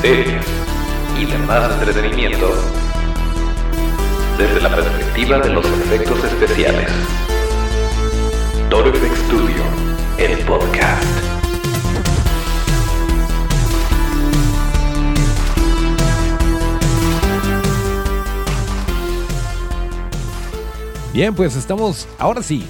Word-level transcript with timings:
series 0.00 0.44
y 1.18 1.24
demás 1.24 1.72
entretenimiento 1.72 2.54
desde 4.38 4.60
la 4.60 4.68
perspectiva 4.74 5.38
de 5.40 5.50
los 5.50 5.66
efectos 5.66 6.22
especiales. 6.24 6.90
Toro 8.70 8.92
Studio, 8.94 9.62
el 10.18 10.38
podcast. 10.44 11.04
Bien, 21.12 21.34
pues 21.34 21.56
estamos, 21.56 22.06
ahora 22.18 22.42
sí, 22.42 22.64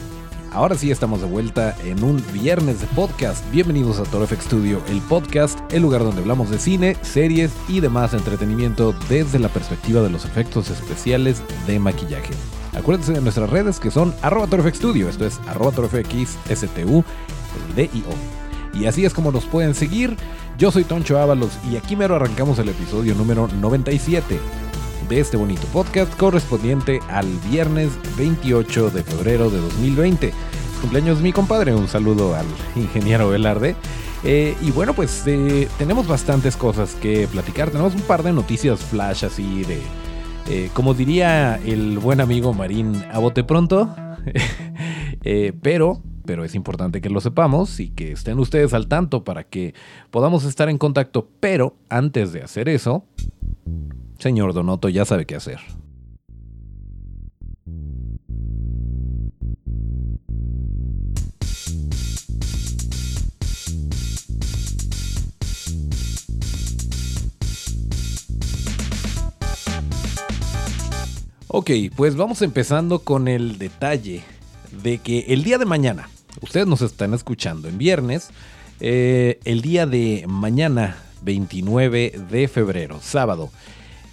ahora 0.53 0.75
sí 0.75 0.91
estamos 0.91 1.21
de 1.21 1.27
vuelta 1.27 1.77
en 1.85 2.03
un 2.03 2.23
viernes 2.33 2.81
de 2.81 2.87
podcast. 2.89 3.45
Bienvenidos 3.51 3.99
a 3.99 4.05
Toro 4.05 4.27
FX 4.27 4.45
Studio, 4.45 4.83
el 4.89 5.01
podcast, 5.03 5.59
el 5.73 5.83
lugar 5.83 6.03
donde 6.03 6.21
hablamos 6.21 6.51
de 6.51 6.59
cine, 6.59 6.97
series 7.03 7.53
y 7.69 7.81
demás 7.81 8.15
entretenimiento 8.15 8.95
desde 9.09 9.39
la 9.39 9.49
perspectiva 9.49 10.03
de 10.03 10.11
los 10.11 10.25
efectos 10.25 10.71
especiales 10.71 11.43
de 11.67 11.79
maquillaje. 11.79 12.35
Acuérdense 12.75 13.13
de 13.13 13.21
nuestras 13.21 13.51
redes 13.51 13.81
que 13.81 13.91
son 13.91 14.15
arroba 14.23 14.47
Studio, 14.73 15.09
esto 15.09 15.27
es 15.27 15.41
arroba 15.47 15.73
STU, 15.73 17.05
Y 18.75 18.87
así 18.87 19.05
es 19.05 19.15
como 19.15 19.33
nos 19.33 19.47
pueden 19.47 19.75
seguir. 19.75 20.17
Yo 20.59 20.71
soy 20.71 20.85
Toncho 20.85 21.19
Ábalos 21.19 21.53
y 21.71 21.77
aquí 21.77 21.97
mero 21.97 22.17
arrancamos 22.17 22.59
el 22.59 22.69
episodio 22.69 23.15
número 23.15 23.49
97 23.61 24.39
de 25.09 25.21
este 25.21 25.37
bonito 25.37 25.63
podcast 25.73 26.15
correspondiente 26.17 27.01
al 27.09 27.27
viernes 27.51 27.91
28 28.19 28.91
de 28.91 29.03
febrero 29.03 29.49
de 29.49 29.59
2020. 29.59 30.33
Cumpleaños 30.83 31.19
de 31.19 31.25
mi 31.25 31.33
compadre, 31.33 31.75
un 31.75 31.89
saludo 31.89 32.35
al 32.35 32.47
ingeniero 32.77 33.31
Velarde. 33.31 33.75
Eh, 34.25 34.55
y 34.61 34.71
bueno, 34.71 34.95
pues 34.95 35.23
eh, 35.27 35.69
tenemos 35.79 36.07
bastantes 36.07 36.57
cosas 36.57 36.95
que 36.97 37.27
platicar. 37.27 37.71
Tenemos 37.71 37.95
un 37.95 38.03
par 38.03 38.23
de 38.23 38.33
noticias 38.33 38.81
flash 38.81 39.25
así 39.25 39.65
de, 39.65 39.81
eh, 40.49 40.71
como 40.75 40.93
diría 40.93 41.57
el 41.65 41.99
buen 41.99 42.21
amigo 42.21 42.53
Marín, 42.53 43.03
a 43.11 43.19
bote 43.19 43.45
pronto. 43.45 43.95
pero, 45.63 46.03
pero 46.27 46.45
es 46.45 46.55
importante 46.55 47.01
que 47.01 47.09
lo 47.09 47.21
sepamos 47.21 47.81
y 47.81 47.91
que 47.91 48.13
estén 48.13 48.39
ustedes 48.39 48.75
al 48.75 48.89
tanto 48.89 49.25
para 49.25 49.45
que 49.45 49.75
podamos 50.11 50.45
estar 50.45 50.69
en 50.69 50.77
contacto. 50.77 51.29
Pero 51.41 51.77
antes 51.89 52.33
de 52.33 52.43
hacer 52.43 52.69
eso, 52.69 53.05
Señor 54.19 54.53
Donoto 54.53 54.89
ya 54.89 55.05
sabe 55.05 55.27
qué 55.27 55.37
hacer. 55.37 55.61
Ok, 71.51 71.71
pues 71.97 72.15
vamos 72.15 72.43
empezando 72.43 73.01
con 73.01 73.27
el 73.27 73.59
detalle 73.59 74.23
de 74.83 74.99
que 74.99 75.21
el 75.29 75.43
día 75.43 75.59
de 75.59 75.65
mañana, 75.65 76.09
ustedes 76.41 76.67
nos 76.67 76.83
están 76.83 77.15
escuchando 77.15 77.69
en 77.69 77.79
viernes, 77.79 78.31
eh, 78.81 79.41
el 79.45 79.63
día 79.63 79.87
de 79.87 80.25
mañana, 80.29 80.99
29 81.23 82.13
de 82.31 82.49
febrero, 82.49 83.01
sábado, 83.03 83.51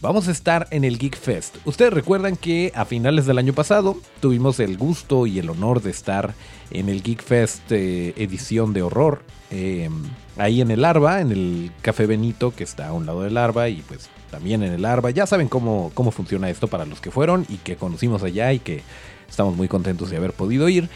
Vamos 0.06 0.28
a 0.28 0.32
estar 0.32 0.68
en 0.70 0.84
el 0.84 1.00
Geek 1.00 1.18
Fest. 1.18 1.58
Ustedes 1.66 1.92
recuerdan 1.92 2.36
que 2.36 2.72
a 2.76 2.86
finales 2.86 3.26
del 3.26 3.40
año 3.40 3.54
pasado 3.54 3.98
tuvimos 4.20 4.60
el 4.60 4.78
gusto 4.78 5.26
y 5.26 5.40
el 5.40 5.50
honor 5.50 5.82
de 5.82 5.90
estar 5.90 6.36
en 6.70 6.90
el 6.90 7.02
Geek 7.02 7.24
Fest 7.24 7.72
eh, 7.72 8.14
edición 8.16 8.72
de 8.72 8.84
horror. 8.84 9.24
Eh, 9.50 9.90
ahí 10.38 10.62
en 10.62 10.70
el 10.70 10.86
Arba, 10.86 11.22
en 11.22 11.32
el 11.32 11.72
Café 11.82 12.06
Benito 12.06 12.54
que 12.54 12.64
está 12.64 12.90
a 12.90 12.94
un 12.94 13.08
lado 13.08 13.24
del 13.24 13.36
Arba 13.36 13.68
y 13.68 13.82
pues 13.82 14.08
también 14.30 14.62
en 14.62 14.74
el 14.74 14.86
Arba. 14.86 15.10
Ya 15.10 15.26
saben 15.26 15.48
cómo, 15.48 15.90
cómo 15.96 16.12
funciona 16.12 16.52
esto 16.52 16.68
para 16.68 16.86
los 16.86 17.02
que 17.02 17.10
fueron 17.10 17.48
y 17.50 17.58
que 17.58 17.76
conocimos 17.76 18.22
allá 18.22 18.54
y 18.54 18.60
que 18.60 18.84
estamos 19.28 19.56
muy 19.56 19.68
contentos 19.68 20.12
de 20.12 20.18
haber 20.18 20.34
podido 20.34 20.70
ir. 20.70 20.88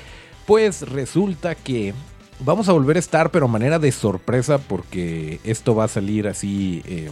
Pues 0.45 0.84
resulta 0.84 1.55
que 1.55 1.95
vamos 2.41 2.69
a 2.69 2.73
volver 2.73 2.97
a 2.97 3.00
estar, 3.00 3.31
pero 3.31 3.47
manera 3.47 3.79
de 3.79 3.91
sorpresa 3.91 4.59
porque 4.59 5.39
esto 5.44 5.73
va 5.73 5.85
a 5.85 5.88
salir 5.88 6.28
así... 6.28 6.84
Eh, 6.85 7.09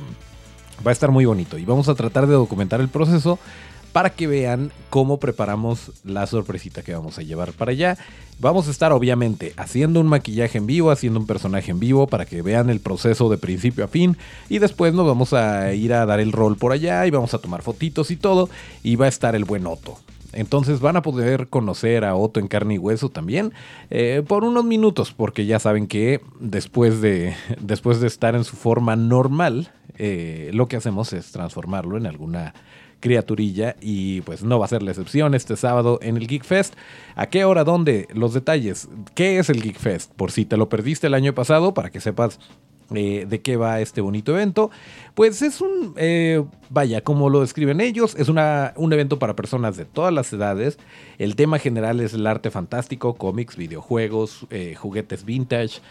Va 0.86 0.92
a 0.92 0.94
estar 0.94 1.12
muy 1.12 1.26
bonito 1.26 1.58
y 1.58 1.66
vamos 1.66 1.90
a 1.90 1.96
tratar 1.96 2.28
de 2.28 2.34
documentar 2.34 2.82
el 2.82 2.90
proceso 2.90 3.40
para 3.92 4.12
que 4.12 4.28
vean 4.28 4.72
cómo 4.92 5.20
preparamos 5.20 5.92
la 6.04 6.28
sorpresita 6.28 6.84
que 6.84 6.94
vamos 6.94 7.18
a 7.18 7.24
llevar 7.24 7.52
para 7.54 7.72
allá. 7.72 7.98
Vamos 8.40 8.68
a 8.68 8.72
estar 8.72 8.92
obviamente 8.92 9.54
haciendo 9.58 10.00
un 10.00 10.08
maquillaje 10.08 10.60
en 10.60 10.68
vivo, 10.68 10.92
haciendo 10.92 11.20
un 11.20 11.26
personaje 11.26 11.72
en 11.72 11.80
vivo 11.80 12.06
para 12.06 12.26
que 12.26 12.44
vean 12.44 12.70
el 12.70 12.80
proceso 12.80 13.28
de 13.30 13.40
principio 13.40 13.86
a 13.86 13.88
fin 13.88 14.16
y 14.50 14.60
después 14.60 14.94
nos 14.94 15.08
vamos 15.08 15.34
a 15.34 15.74
ir 15.74 15.94
a 15.94 16.06
dar 16.06 16.20
el 16.20 16.32
rol 16.32 16.58
por 16.58 16.74
allá 16.74 17.08
y 17.08 17.10
vamos 17.10 17.34
a 17.34 17.40
tomar 17.40 17.64
fotitos 17.64 18.12
y 18.12 18.18
todo 18.18 18.50
y 18.84 18.98
va 18.98 19.06
a 19.06 19.10
estar 19.10 19.36
el 19.36 19.46
buen 19.46 19.66
Otto. 19.66 19.98
Entonces 20.34 20.80
van 20.80 20.98
a 20.98 21.02
poder 21.02 21.48
conocer 21.48 22.06
a 22.06 22.16
Otto 22.16 22.40
en 22.40 22.48
carne 22.48 22.76
y 22.76 22.78
hueso 22.78 23.10
también 23.10 23.54
eh, 23.90 24.22
por 24.28 24.44
unos 24.44 24.66
minutos, 24.66 25.12
porque 25.12 25.48
ya 25.48 25.58
saben 25.58 25.88
que 25.88 26.22
después 26.40 27.02
de, 27.02 27.36
después 27.60 28.00
de 28.00 28.06
estar 28.08 28.36
en 28.36 28.44
su 28.44 28.56
forma 28.56 28.96
normal, 28.96 29.72
eh, 29.98 30.52
lo 30.54 30.68
que 30.68 30.78
hacemos 30.78 31.12
es 31.14 31.32
transformarlo 31.32 31.98
en 31.98 32.06
alguna 32.06 32.54
criaturilla 33.00 33.76
y 33.80 34.22
pues 34.22 34.44
no 34.44 34.60
va 34.60 34.66
a 34.66 34.70
ser 34.70 34.82
la 34.82 34.92
excepción 34.92 35.36
este 35.36 35.56
sábado 35.56 36.00
en 36.02 36.18
el 36.18 36.28
Geek 36.28 36.44
Fest. 36.44 36.76
¿A 37.16 37.28
qué 37.28 37.46
hora? 37.46 37.64
¿Dónde? 37.64 38.08
Los 38.14 38.34
detalles. 38.34 38.90
¿Qué 39.16 39.40
es 39.40 39.50
el 39.50 39.62
Geek 39.62 39.78
Fest? 39.78 40.12
Por 40.14 40.32
si 40.32 40.46
te 40.46 40.58
lo 40.58 40.70
perdiste 40.70 41.08
el 41.08 41.14
año 41.14 41.34
pasado, 41.34 41.74
para 41.74 41.92
que 41.92 42.00
sepas 42.00 42.40
eh, 42.94 43.26
de 43.30 43.42
qué 43.42 43.58
va 43.58 43.82
este 43.82 44.02
bonito 44.02 44.32
evento. 44.32 44.72
Pues 45.14 45.42
es 45.42 45.62
un, 45.62 45.94
eh, 45.98 46.44
vaya, 46.70 47.02
como 47.02 47.30
lo 47.30 47.42
describen 47.42 47.82
ellos, 47.82 48.16
es 48.16 48.30
una, 48.30 48.74
un 48.78 48.94
evento 48.94 49.20
para 49.20 49.36
personas 49.36 49.78
de 49.78 49.86
todas 49.86 50.14
las 50.14 50.32
edades. 50.34 50.80
El 51.18 51.36
tema 51.36 51.60
general 51.60 52.00
es 52.02 52.14
el 52.14 52.26
arte 52.26 52.50
fantástico, 52.50 53.16
cómics, 53.16 53.58
videojuegos, 53.58 54.48
juguetes 54.76 55.24
vintage, 55.24 55.82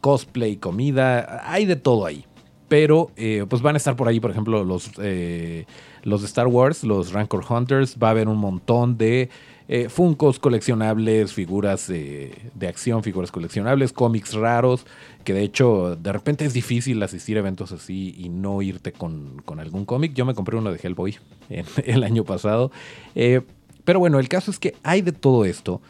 cosplay, 0.00 0.56
comida, 0.56 1.42
hay 1.50 1.66
de 1.66 1.76
todo 1.76 2.06
ahí. 2.06 2.24
Pero 2.68 3.10
pues 3.48 3.62
van 3.62 3.76
a 3.76 3.78
estar 3.78 3.94
por 3.94 4.08
ahí, 4.08 4.18
por 4.18 4.30
ejemplo, 4.32 4.64
los, 4.64 4.90
los 4.96 6.20
de 6.20 6.26
Star 6.26 6.48
Wars, 6.48 6.82
los 6.82 7.12
Rancor 7.12 7.44
Hunters, 7.48 7.96
va 8.02 8.08
a 8.08 8.10
haber 8.10 8.28
un 8.28 8.38
montón 8.38 8.98
de 8.98 9.28
eh, 9.68 9.88
Funcos 9.88 10.38
coleccionables, 10.38 11.32
figuras 11.32 11.88
de, 11.88 12.32
acción, 12.68 13.02
figuras 13.02 13.32
coleccionables, 13.32 13.92
cómics 13.92 14.34
raros, 14.34 14.86
que 15.24 15.32
de 15.32 15.42
hecho 15.42 15.96
de 15.96 16.12
repente 16.12 16.44
es 16.44 16.52
difícil 16.52 17.02
asistir 17.02 17.36
a 17.36 17.40
eventos 17.40 17.72
así 17.72 18.14
y 18.16 18.28
no 18.28 18.62
irte 18.62 18.92
con, 18.92 19.42
algún 19.58 19.84
cómic. 19.84 20.14
Yo 20.14 20.24
me 20.24 20.34
compré 20.34 20.56
uno 20.56 20.72
de 20.72 20.78
Hellboy 20.80 21.18
el 21.84 22.04
año 22.04 22.24
pasado. 22.24 22.70
Eh, 23.16 23.40
pero 23.84 23.98
bueno, 23.98 24.20
el 24.20 24.28
caso 24.28 24.52
es 24.52 24.60
que 24.60 24.74
hay 24.84 25.02
de 25.02 25.12
todo 25.12 25.44
esto. 25.44 25.80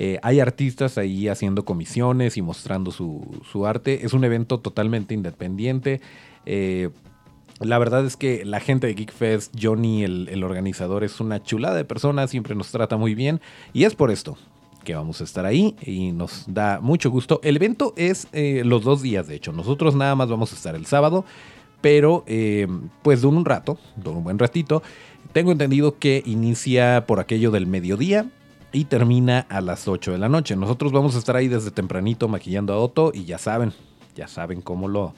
Eh, 0.00 0.18
hay 0.22 0.38
artistas 0.38 0.96
ahí 0.96 1.26
haciendo 1.26 1.64
comisiones 1.64 2.36
y 2.36 2.42
mostrando 2.42 2.92
su, 2.92 3.66
arte. 3.66 4.06
Es 4.06 4.12
un 4.12 4.24
evento 4.24 4.60
totalmente 4.60 5.12
independiente. 5.12 6.00
La 7.60 7.78
verdad 7.78 8.06
es 8.06 8.16
que 8.16 8.44
la 8.44 8.60
gente 8.60 8.86
de 8.86 8.94
Geek 8.94 9.12
Fest, 9.12 9.54
Johnny, 9.60 10.04
el, 10.04 10.44
organizador, 10.44 11.02
es 11.02 11.18
una 11.20 11.42
chulada 11.42 11.74
de 11.74 11.84
persona, 11.84 12.28
siempre 12.28 12.54
nos 12.54 12.70
trata 12.70 12.96
muy 12.96 13.14
bien. 13.14 13.40
Y 13.72 13.84
es 13.84 13.94
por 13.96 14.10
esto 14.10 14.38
que 14.84 14.94
vamos 14.94 15.20
a 15.20 15.24
estar 15.24 15.44
ahí 15.44 15.74
y 15.84 16.12
nos 16.12 16.44
da 16.46 16.78
mucho 16.80 17.10
gusto. 17.10 17.40
El 17.42 17.56
evento 17.56 17.94
es 17.96 18.28
eh, 18.32 18.62
los 18.64 18.84
dos 18.84 19.02
días, 19.02 19.26
de 19.26 19.34
hecho. 19.34 19.52
Nosotros 19.52 19.96
nada 19.96 20.14
más 20.14 20.28
vamos 20.28 20.52
a 20.52 20.54
estar 20.54 20.76
el 20.76 20.86
sábado, 20.86 21.24
pero 21.80 22.22
eh, 22.28 22.68
pues 23.02 23.22
de 23.22 23.26
un 23.26 23.44
rato, 23.44 23.76
de 23.96 24.08
un 24.08 24.22
buen 24.22 24.38
ratito. 24.38 24.82
Tengo 25.32 25.50
entendido 25.50 25.98
que 25.98 26.22
inicia 26.24 27.06
por 27.06 27.18
aquello 27.18 27.50
del 27.50 27.66
mediodía 27.66 28.30
y 28.72 28.84
termina 28.84 29.46
a 29.48 29.60
las 29.60 29.88
8 29.88 30.12
de 30.12 30.18
la 30.18 30.28
noche. 30.28 30.56
Nosotros 30.56 30.92
vamos 30.92 31.14
a 31.14 31.18
estar 31.18 31.36
ahí 31.36 31.48
desde 31.48 31.70
tempranito 31.70 32.28
maquillando 32.28 32.72
a 32.72 32.78
Otto 32.78 33.12
y 33.14 33.24
ya 33.24 33.38
saben, 33.38 33.72
ya 34.14 34.28
saben 34.28 34.60
cómo 34.60 34.88
lo 34.88 35.14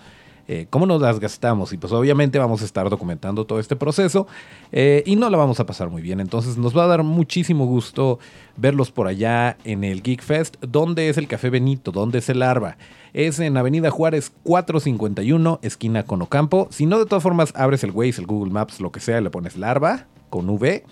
eh, 0.53 0.67
cómo 0.69 0.85
nos 0.85 1.01
las 1.01 1.21
gastamos. 1.21 1.73
Y 1.73 1.79
pues 1.79 1.93
obviamente 1.93 2.37
vamos 2.41 2.63
a 2.63 2.65
estar 2.65 2.91
documentando 2.91 3.45
todo 3.45 3.61
este 3.61 3.77
proceso 3.77 4.27
eh, 4.73 5.05
y 5.07 5.15
no 5.15 5.31
la 5.31 5.39
vamos 5.39 5.61
a 5.61 5.67
pasar 5.67 5.91
muy 5.91 6.03
bien. 6.03 6.19
Entonces 6.19 6.57
nos 6.57 6.77
va 6.77 6.85
a 6.85 6.87
dar 6.89 7.05
muchísimo 7.05 7.67
gusto 7.67 8.19
verlos 8.57 8.91
por 8.91 9.07
allá 9.07 9.57
en 9.63 9.85
el 9.85 10.03
Geek 10.03 10.23
Fest. 10.23 10.57
¿Dónde 10.61 11.09
es 11.09 11.19
el 11.19 11.29
Café 11.29 11.51
Benito? 11.51 11.93
¿Dónde 11.93 12.19
es 12.19 12.29
el 12.29 12.43
Arba? 12.43 12.79
Es 13.13 13.39
en 13.39 13.57
Avenida 13.57 13.91
Juárez 13.91 14.33
451, 14.43 15.61
esquina 15.63 16.03
con 16.03 16.21
Ocampo. 16.21 16.67
Si 16.73 16.85
no, 16.85 16.99
de 16.99 17.07
todas 17.07 17.23
formas, 17.23 17.53
abres 17.55 17.85
el 17.85 17.93
Waze, 17.93 18.21
el 18.21 18.27
Google 18.27 18.53
Maps, 18.53 18.81
lo 18.81 18.91
que 18.91 18.99
sea, 18.99 19.21
le 19.21 19.31
pones 19.31 19.57
Larva 19.57 20.07
con 20.31 20.51
V 20.51 20.85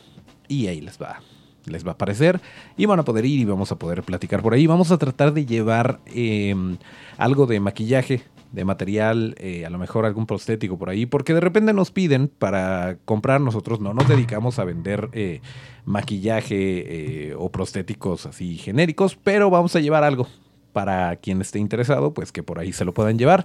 y 0.47 0.69
ahí 0.69 0.81
les 0.81 1.03
va 1.03 1.21
les 1.69 1.85
va 1.87 1.91
a 1.91 1.95
aparecer 1.95 2.41
y 2.77 2.87
van 2.87 2.99
a 2.99 3.05
poder 3.05 3.25
ir 3.25 3.41
y 3.41 3.45
vamos 3.45 3.73
a 3.73 3.77
poder 3.77 4.03
platicar 4.03 4.43
por 4.43 4.55
ahí. 4.55 4.67
Vamos 4.67 4.91
a 4.91 4.99
tratar 4.99 5.33
de 5.33 5.47
llevar 5.47 6.01
em, 6.07 6.77
algo 7.17 7.47
de 7.47 7.61
maquillaje 7.61 8.23
de 8.53 8.65
material, 8.65 9.35
eh, 9.39 9.67
a 9.67 9.71
lo 9.71 9.79
mejor 9.79 10.07
algún 10.07 10.27
prostético 10.27 10.79
por 10.79 10.89
ahí, 10.89 11.07
porque 11.07 11.35
de 11.35 11.41
repente 11.41 11.73
nos 11.73 11.91
piden 11.91 12.29
para 12.29 12.97
comprar, 13.05 13.41
nosotros 13.41 13.81
no 13.81 13.93
nos 13.93 14.09
dedicamos 14.09 14.59
a 14.59 14.65
vender 14.65 15.11
eh, 15.13 15.41
maquillaje 15.85 17.29
eh, 17.31 17.35
o 17.37 17.51
prostéticos 17.51 18.27
así 18.27 18.57
genéricos, 18.57 19.17
pero 19.17 19.51
vamos 19.51 19.77
a 19.77 19.81
llevar 19.81 20.05
algo 20.05 20.27
para 20.73 21.17
quien 21.17 21.41
esté 21.41 21.59
interesado, 21.59 22.15
pues 22.15 22.31
que 22.31 22.43
por 22.43 22.59
ahí 22.59 22.73
se 22.73 22.85
lo 22.85 22.95
puedan 22.95 23.19
llevar. 23.19 23.45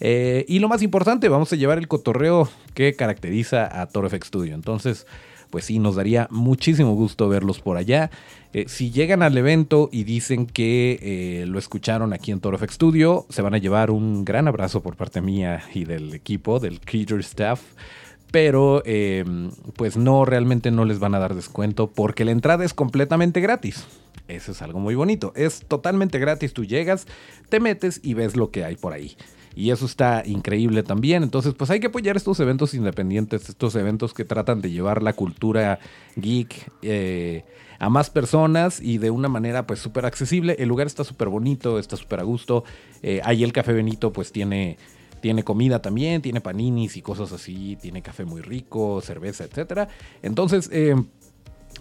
Y 0.00 0.58
lo 0.58 0.68
más 0.68 0.82
importante, 0.82 1.28
vamos 1.28 1.52
a 1.52 1.56
llevar 1.56 1.78
el 1.78 1.86
cotorreo 1.86 2.48
que 2.74 2.96
caracteriza 2.96 3.80
a 3.80 3.86
Toro 3.86 4.10
FX 4.10 4.26
Studio. 4.26 4.54
Entonces, 4.56 5.06
pues 5.52 5.66
sí, 5.66 5.78
nos 5.78 5.94
daría 5.94 6.26
muchísimo 6.30 6.94
gusto 6.94 7.28
verlos 7.28 7.60
por 7.60 7.76
allá. 7.76 8.10
Eh, 8.54 8.64
si 8.66 8.90
llegan 8.90 9.22
al 9.22 9.38
evento 9.38 9.90
y 9.92 10.02
dicen 10.04 10.46
que 10.46 10.98
eh, 11.02 11.46
lo 11.46 11.58
escucharon 11.58 12.12
aquí 12.12 12.32
en 12.32 12.40
Toro 12.40 12.58
Studio, 12.66 13.26
se 13.28 13.42
van 13.42 13.54
a 13.54 13.58
llevar 13.58 13.90
un 13.90 14.24
gran 14.24 14.48
abrazo 14.48 14.82
por 14.82 14.96
parte 14.96 15.20
mía 15.20 15.62
y 15.74 15.84
del 15.84 16.14
equipo, 16.14 16.58
del 16.58 16.80
Creature 16.80 17.20
Staff 17.20 17.60
pero 18.30 18.82
pues 19.76 19.98
no, 19.98 20.24
realmente 20.24 20.70
no 20.70 20.86
les 20.86 20.98
van 20.98 21.14
a 21.14 21.18
dar 21.18 21.34
descuento 21.34 21.90
porque 21.90 22.24
la 22.24 22.30
entrada 22.30 22.64
es 22.64 22.72
completamente 22.72 23.42
gratis. 23.42 23.84
Eso 24.28 24.52
es 24.52 24.62
algo 24.62 24.80
muy 24.80 24.94
bonito. 24.94 25.32
Es 25.36 25.60
totalmente 25.66 26.18
gratis. 26.18 26.54
Tú 26.54 26.64
llegas, 26.64 27.06
te 27.48 27.60
metes 27.60 28.00
y 28.02 28.14
ves 28.14 28.36
lo 28.36 28.50
que 28.50 28.64
hay 28.64 28.76
por 28.76 28.92
ahí. 28.94 29.16
Y 29.54 29.70
eso 29.70 29.86
está 29.86 30.22
increíble 30.24 30.82
también. 30.82 31.22
Entonces, 31.22 31.54
pues 31.54 31.70
hay 31.70 31.80
que 31.80 31.88
apoyar 31.88 32.16
estos 32.16 32.40
eventos 32.40 32.74
independientes, 32.74 33.48
estos 33.48 33.74
eventos 33.74 34.14
que 34.14 34.24
tratan 34.24 34.60
de 34.60 34.70
llevar 34.70 35.02
la 35.02 35.12
cultura 35.12 35.78
geek 36.16 36.70
eh, 36.82 37.44
a 37.78 37.90
más 37.90 38.10
personas 38.10 38.80
y 38.80 38.98
de 38.98 39.10
una 39.10 39.28
manera 39.28 39.66
pues 39.66 39.80
súper 39.80 40.06
accesible. 40.06 40.56
El 40.58 40.68
lugar 40.68 40.86
está 40.86 41.04
súper 41.04 41.28
bonito, 41.28 41.78
está 41.78 41.96
súper 41.96 42.20
a 42.20 42.22
gusto. 42.22 42.64
Eh, 43.02 43.20
ahí 43.24 43.42
el 43.42 43.52
Café 43.52 43.72
Benito 43.72 44.12
pues 44.12 44.32
tiene, 44.32 44.78
tiene 45.20 45.42
comida 45.42 45.82
también, 45.82 46.22
tiene 46.22 46.40
paninis 46.40 46.96
y 46.96 47.02
cosas 47.02 47.32
así, 47.32 47.76
tiene 47.80 48.00
café 48.00 48.24
muy 48.24 48.40
rico, 48.40 49.00
cerveza, 49.00 49.44
etc. 49.44 49.88
Entonces, 50.22 50.70
eh, 50.72 50.94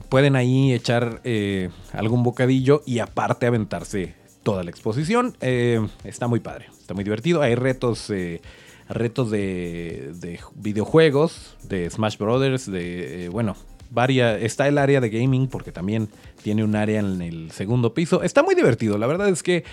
pueden 0.10 0.36
ahí 0.36 0.74
echar 0.74 1.22
eh, 1.24 1.70
algún 1.94 2.24
bocadillo 2.24 2.82
y 2.86 3.00
aparte 3.00 3.46
aventarse 3.46 4.16
toda 4.44 4.64
la 4.64 4.70
exposición. 4.70 5.36
Eh, 5.42 5.86
está 6.04 6.28
muy 6.28 6.40
padre, 6.40 6.68
está 6.80 6.94
muy 6.94 7.04
divertido. 7.04 7.42
Hay 7.42 7.56
retos, 7.56 8.10
eh, 8.10 8.42
retos 8.90 9.32
de, 9.32 10.40
videojuegos, 10.56 11.58
de 11.64 11.90
Smash 11.90 12.18
Brothers, 12.18 12.70
de, 12.72 13.30
bueno, 13.32 13.56
varias, 13.90 14.42
está 14.42 14.68
el 14.68 14.78
área 14.78 15.02
de 15.02 15.10
gaming 15.10 15.48
porque 15.48 15.72
también 15.72 16.10
tiene 16.44 16.64
un 16.64 16.76
área 16.76 17.00
en 17.00 17.22
el 17.22 17.52
segundo 17.52 17.94
piso. 17.94 18.24
Está 18.24 18.44
muy 18.44 18.56
divertido, 18.56 18.98
la 18.98 19.08
verdad 19.08 19.30
es 19.30 19.44
que 19.44 19.64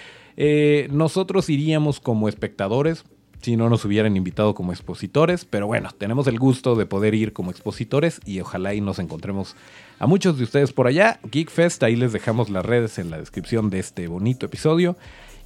nosotros 0.90 1.50
iríamos 1.50 1.98
como 1.98 2.28
espectadores 2.28 3.04
si 3.40 3.56
no 3.56 3.68
nos 3.68 3.84
hubieran 3.84 4.16
invitado 4.16 4.54
como 4.54 4.72
expositores, 4.72 5.44
pero 5.44 5.66
bueno, 5.66 5.90
tenemos 5.96 6.26
el 6.26 6.38
gusto 6.38 6.74
de 6.74 6.86
poder 6.86 7.14
ir 7.14 7.32
como 7.32 7.50
expositores 7.50 8.20
y 8.24 8.40
ojalá 8.40 8.74
y 8.74 8.80
nos 8.80 8.98
encontremos 8.98 9.54
a 9.98 10.06
muchos 10.06 10.38
de 10.38 10.44
ustedes 10.44 10.72
por 10.72 10.86
allá. 10.86 11.20
GeekFest, 11.30 11.82
ahí 11.82 11.96
les 11.96 12.12
dejamos 12.12 12.50
las 12.50 12.64
redes 12.64 12.98
en 12.98 13.10
la 13.10 13.18
descripción 13.18 13.70
de 13.70 13.80
este 13.80 14.06
bonito 14.08 14.46
episodio. 14.46 14.96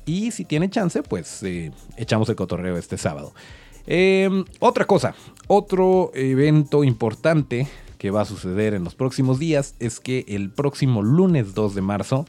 Y 0.04 0.32
si 0.32 0.44
tiene 0.44 0.68
chance, 0.68 1.02
pues 1.02 1.42
eh, 1.42 1.70
echamos 1.96 2.28
el 2.28 2.36
cotorreo 2.36 2.76
este 2.76 2.98
sábado. 2.98 3.32
Em, 3.86 4.44
otra 4.60 4.86
cosa, 4.86 5.14
otro 5.46 6.10
evento 6.14 6.84
importante 6.84 7.66
que 7.98 8.10
va 8.10 8.22
a 8.22 8.24
suceder 8.24 8.74
en 8.74 8.84
los 8.84 8.94
próximos 8.94 9.38
días 9.38 9.74
es 9.78 10.00
que 10.00 10.24
el 10.28 10.50
próximo 10.50 11.02
lunes 11.02 11.54
2 11.54 11.74
de 11.74 11.82
marzo, 11.82 12.26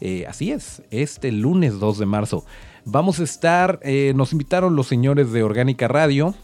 eh, 0.00 0.26
así 0.26 0.52
es, 0.52 0.82
este 0.90 1.32
lunes 1.32 1.78
2 1.78 1.98
de 1.98 2.06
marzo, 2.06 2.44
vamos 2.84 3.20
a 3.20 3.24
estar, 3.24 3.78
eh, 3.82 4.12
nos 4.16 4.32
invitaron 4.32 4.76
los 4.76 4.86
señores 4.86 5.32
de 5.32 5.42
Orgánica 5.42 5.88
Radio 5.88 6.34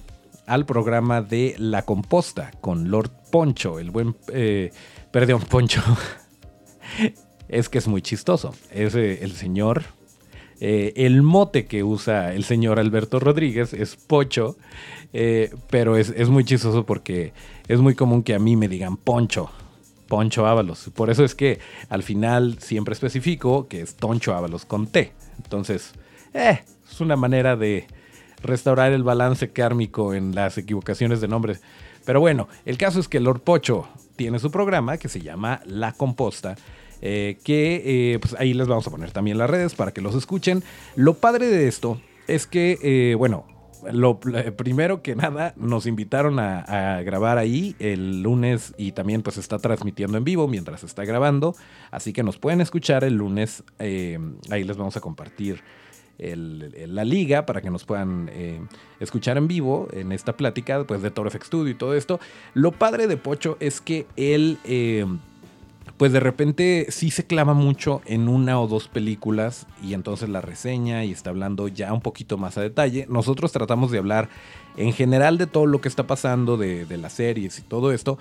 al 0.47 0.67
programa 0.67 1.23
de 1.23 1.55
La 1.59 1.83
Composta 1.83 2.51
con 2.61 2.91
Lord 2.91 3.11
Poncho, 3.31 3.79
el 3.79 3.91
buen... 3.91 4.17
Perdón, 5.13 5.43
Poncho. 5.43 5.83
es 7.49 7.69
que 7.69 7.79
es 7.79 7.87
muy 7.87 8.01
chistoso. 8.01 8.55
Es 8.71 8.95
eh, 8.95 9.23
el 9.23 9.33
señor. 9.33 9.85
Eh, 10.59 10.93
el 10.97 11.23
mote 11.23 11.67
que 11.67 11.85
usa 11.85 12.33
el 12.33 12.45
señor 12.45 12.79
Alberto 12.79 13.21
Rodríguez 13.21 13.75
es 13.75 13.97
Pocho. 13.97 14.57
Eh, 15.13 15.55
pero 15.69 15.99
es, 15.99 16.09
es, 16.17 16.31
muy 16.31 16.45
chistoso 16.45 16.87
porque 16.87 17.35
es 17.69 17.81
muy 17.81 17.95
común 17.95 18.23
que 18.23 18.35
a 18.35 18.39
mí 18.39 18.57
me 18.57 18.69
digan 18.69 18.97
Poncho. 18.97 19.51
Poncho 20.09 20.47
Ábalos. 20.47 20.91
Por 20.95 21.11
eso 21.11 21.25
es 21.25 21.35
que 21.35 21.59
al 21.91 22.03
final 22.03 22.59
siempre 22.59 22.95
especifico 22.95 23.69
que 23.69 23.83
es 23.83 23.97
Toncho 23.97 24.35
Ábalos 24.35 24.65
con 24.65 24.87
T. 24.87 25.13
Entonces, 25.37 25.93
es 26.33 27.01
una 27.01 27.17
manera 27.17 27.57
de 27.57 27.87
restaurar 28.43 28.93
el 28.93 29.03
balance 29.03 29.51
kármico 29.51 30.15
en 30.15 30.35
las 30.35 30.57
equivocaciones 30.57 31.21
de 31.21 31.29
nombres. 31.29 31.61
Pero 32.05 32.21
bueno, 32.21 32.49
el 32.65 32.79
caso 32.79 33.01
es 33.01 33.09
que 33.09 33.21
Lord 33.21 33.41
Pocho 33.41 33.89
tiene 34.17 34.39
su 34.39 34.51
programa 34.51 34.99
que 34.99 35.09
se 35.09 35.21
llama 35.21 35.61
La 35.67 35.93
Composta. 35.93 36.57
Eh, 37.05 37.39
que 37.43 37.83
eh, 37.85 38.19
pues 38.21 38.37
ahí 38.39 38.55
les 38.55 38.69
vamos 38.69 38.87
a 38.87 38.91
poner 38.91 39.11
también 39.11 39.37
las 39.37 39.51
redes 39.51 39.75
para 39.75 39.93
que 39.93 40.01
los 40.01 40.15
escuchen. 40.15 40.63
Lo 40.95 41.15
padre 41.15 41.49
de 41.49 41.67
esto 41.67 42.01
es 42.29 42.47
que, 42.47 42.79
eh, 42.81 43.17
bueno, 43.17 43.45
lo 43.91 44.21
primero 44.21 45.03
que 45.03 45.17
nada, 45.17 45.53
nos 45.57 45.87
invitaron 45.87 46.39
a, 46.39 47.03
grabar 47.03 47.39
ahí 47.39 47.75
el 47.81 48.23
lunes 48.23 48.73
y 48.79 48.93
también 48.93 49.23
pues 49.23 49.39
está 49.39 49.59
transmitiendo 49.59 50.17
en 50.17 50.23
vivo 50.23 50.47
mientras 50.47 50.85
está 50.85 51.05
grabando. 51.05 51.57
Así 51.91 52.13
que 52.13 52.23
nos 52.23 52.39
pueden 52.39 52.61
escuchar 52.61 53.03
el 53.03 53.15
lunes. 53.15 53.65
ahí 53.81 54.63
les 54.63 54.77
vamos 54.77 54.97
a 54.97 55.01
compartir 55.01 55.61
la 56.23 57.05
liga 57.05 57.47
para 57.47 57.61
que 57.61 57.71
nos 57.71 57.85
puedan 57.85 58.31
eh, 58.33 58.61
escuchar 59.01 59.37
en 59.37 59.49
vivo 59.49 59.89
en 59.93 60.13
esta 60.13 60.37
plática 60.37 60.85
pues, 60.85 61.03
de 61.03 61.11
Toro 61.11 61.31
FX 61.31 61.47
Studio 61.47 61.73
y 61.73 61.75
todo 61.75 61.95
esto. 61.95 62.21
Lo 62.55 62.73
padre 62.73 63.07
de 63.07 63.17
Pocho 63.17 63.57
es 63.61 63.81
que 63.81 64.07
él, 64.17 64.59
eh, 64.65 65.07
pues 65.97 66.13
de 66.13 66.21
repente 66.21 66.87
sí 66.91 67.11
se 67.11 67.27
clava 67.27 67.55
mucho 67.55 68.03
en 68.07 68.29
una 68.29 68.61
o 68.61 68.69
dos 68.69 68.89
películas 68.89 69.67
y 69.83 69.95
entonces 69.95 70.29
la 70.29 70.41
reseña 70.41 71.05
y 71.05 71.13
está 71.13 71.31
hablando 71.31 71.69
ya 71.69 71.93
un 71.93 72.01
poquito 72.01 72.39
más 72.39 72.57
a 72.57 72.63
detalle. 72.63 73.07
Nosotros 73.09 73.53
tratamos 73.53 73.91
de 73.91 73.99
hablar 73.99 74.29
en 74.77 74.93
general 74.93 75.39
de 75.39 75.47
todo 75.47 75.67
lo 75.67 75.81
que 75.81 75.89
está 75.89 76.07
pasando, 76.07 76.57
de, 76.57 76.87
de 76.87 76.97
las 76.99 77.15
series 77.15 77.59
y 77.59 77.63
todo 77.63 77.93
esto. 77.93 78.19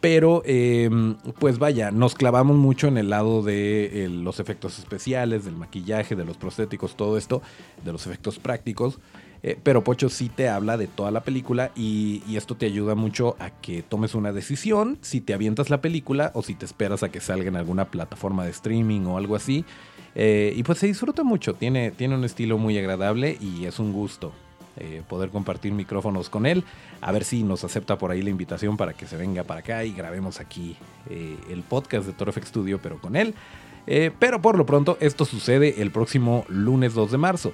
Pero, 0.00 0.42
em, 0.44 1.16
pues 1.38 1.58
vaya, 1.58 1.90
nos 1.90 2.14
clavamos 2.14 2.56
mucho 2.56 2.88
en 2.88 2.98
el 2.98 3.10
lado 3.10 3.42
de 3.42 4.04
eh, 4.04 4.08
los 4.08 4.40
efectos 4.40 4.78
especiales, 4.78 5.44
del 5.44 5.56
maquillaje, 5.56 6.14
de 6.14 6.24
los 6.24 6.36
prostéticos, 6.36 6.96
todo 6.96 7.16
esto, 7.16 7.42
de 7.84 7.92
los 7.92 8.06
efectos 8.06 8.38
prácticos. 8.38 8.98
Eh, 9.42 9.58
pero 9.62 9.84
Pocho 9.84 10.08
sí 10.08 10.28
te 10.28 10.48
habla 10.48 10.76
de 10.76 10.86
toda 10.86 11.10
la 11.10 11.22
película 11.22 11.70
y, 11.76 12.22
esto 12.36 12.56
te 12.56 12.66
ayuda 12.66 12.94
mucho 12.94 13.36
a 13.38 13.50
que 13.50 13.82
tomes 13.82 14.14
una 14.14 14.32
decisión 14.32 14.98
si 15.00 15.20
te 15.20 15.34
avientas 15.34 15.70
la 15.70 15.80
película 15.80 16.32
o 16.34 16.42
si 16.42 16.54
te 16.54 16.66
esperas 16.66 17.02
a 17.02 17.10
que 17.10 17.20
salga 17.20 17.48
en 17.48 17.56
alguna 17.56 17.86
plataforma 17.86 18.44
de 18.44 18.50
streaming 18.50 19.02
o 19.06 19.16
algo 19.16 19.36
así. 19.36 19.64
Eh, 20.14 20.52
y 20.56 20.62
pues 20.62 20.78
se 20.78 20.86
disfruta 20.86 21.22
mucho, 21.22 21.54
tiene, 21.54 21.90
tiene 21.90 22.14
un 22.14 22.24
estilo 22.24 22.58
muy 22.58 22.76
agradable 22.76 23.38
y 23.40 23.66
es 23.66 23.78
un 23.78 23.92
gusto. 23.92 24.32
Eh, 24.78 25.02
poder 25.08 25.30
compartir 25.30 25.72
micrófonos 25.72 26.28
con 26.28 26.44
él. 26.44 26.62
A 27.00 27.10
ver 27.10 27.24
si 27.24 27.42
nos 27.42 27.64
acepta 27.64 27.96
por 27.96 28.10
ahí 28.10 28.20
la 28.20 28.28
invitación 28.28 28.76
para 28.76 28.92
que 28.92 29.06
se 29.06 29.16
venga 29.16 29.42
para 29.42 29.60
acá 29.60 29.84
y 29.84 29.92
grabemos 29.92 30.38
aquí 30.38 30.76
eh, 31.08 31.38
el 31.48 31.62
podcast 31.62 32.06
de 32.06 32.12
Torofx 32.12 32.48
Studio, 32.48 32.78
pero 32.82 33.00
con 33.00 33.16
él. 33.16 33.34
Eh, 33.86 34.10
pero 34.18 34.42
por 34.42 34.58
lo 34.58 34.66
pronto 34.66 34.98
esto 35.00 35.24
sucede 35.24 35.80
el 35.80 35.90
próximo 35.92 36.44
lunes 36.48 36.92
2 36.92 37.10
de 37.12 37.18
marzo. 37.18 37.52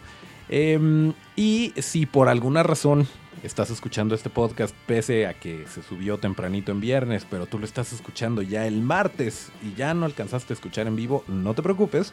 Em, 0.49 1.13
y 1.37 1.73
si 1.77 2.07
por 2.07 2.29
alguna 2.29 2.65
razón 2.65 3.07
estás 3.45 3.71
escuchando 3.71 4.15
este 4.15 4.29
podcast 4.29 4.75
pese 4.87 5.27
a 5.27 5.35
que 5.35 5.65
se 5.69 5.83
subió 5.83 6.19
tempranito 6.19 6.73
en 6.73 6.81
viernes, 6.81 7.25
pero 7.29 7.47
tú 7.47 7.59
lo 7.59 7.65
estás 7.65 7.93
escuchando 7.93 8.43
ya 8.43 8.67
el 8.67 8.83
martes 8.83 9.53
y 9.63 9.75
ya 9.75 9.95
no 9.95 10.07
alcanzaste 10.07 10.53
a 10.53 10.57
escuchar 10.57 10.89
en 10.89 10.97
vivo, 10.97 11.25
no 11.29 11.55
te 11.55 11.63
preocupes, 11.63 12.13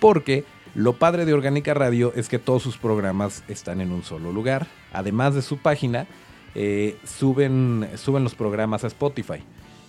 porque 0.00 0.44
lo 0.74 0.92
padre 0.92 1.24
de 1.24 1.32
Orgánica 1.32 1.74
Radio 1.74 2.12
es 2.14 2.28
que 2.28 2.38
todos 2.38 2.62
sus 2.62 2.76
programas 2.76 3.42
están 3.48 3.80
en 3.80 3.90
un 3.90 4.04
solo 4.04 4.32
lugar. 4.32 4.68
Además 4.92 5.34
de 5.34 5.42
su 5.42 5.58
página, 5.58 6.06
eh, 6.54 6.96
suben, 7.04 7.88
suben 7.96 8.22
los 8.22 8.36
programas 8.36 8.84
a 8.84 8.86
Spotify. 8.86 9.42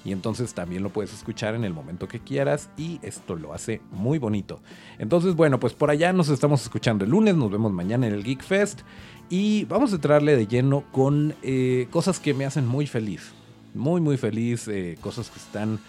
Y 0.03 0.11
entonces 0.11 0.55
también 0.55 0.81
lo 0.81 0.89
puedes 0.89 1.13
escuchar 1.13 1.53
en 1.53 1.63
el 1.63 1.73
momento 1.73 2.07
que 2.07 2.19
quieras 2.19 2.71
y 2.75 2.99
esto 3.03 3.35
lo 3.35 3.53
hace 3.53 3.81
muy 3.91 4.17
bonito. 4.17 4.59
Entonces, 4.97 5.35
bueno, 5.35 5.59
pues 5.59 5.73
por 5.73 5.91
allá 5.91 6.11
nos 6.13 6.29
estamos 6.29 6.63
escuchando 6.63 7.05
el 7.05 7.11
lunes, 7.11 7.35
nos 7.35 7.51
vemos 7.51 7.71
mañana 7.71 8.07
en 8.07 8.13
el 8.13 8.23
Geek 8.23 8.41
Fest 8.41 8.81
y 9.29 9.65
vamos 9.65 9.91
a 9.91 9.95
entrarle 9.95 10.35
de 10.35 10.47
lleno 10.47 10.83
con 10.91 11.35
eh, 11.43 11.87
cosas 11.91 12.19
que 12.19 12.33
me 12.33 12.45
hacen 12.45 12.65
muy 12.65 12.87
feliz. 12.87 13.33
Muy, 13.75 14.01
muy 14.01 14.17
feliz, 14.17 14.67
eh, 14.67 14.97
cosas 14.99 15.29
que 15.29 15.37
están 15.37 15.79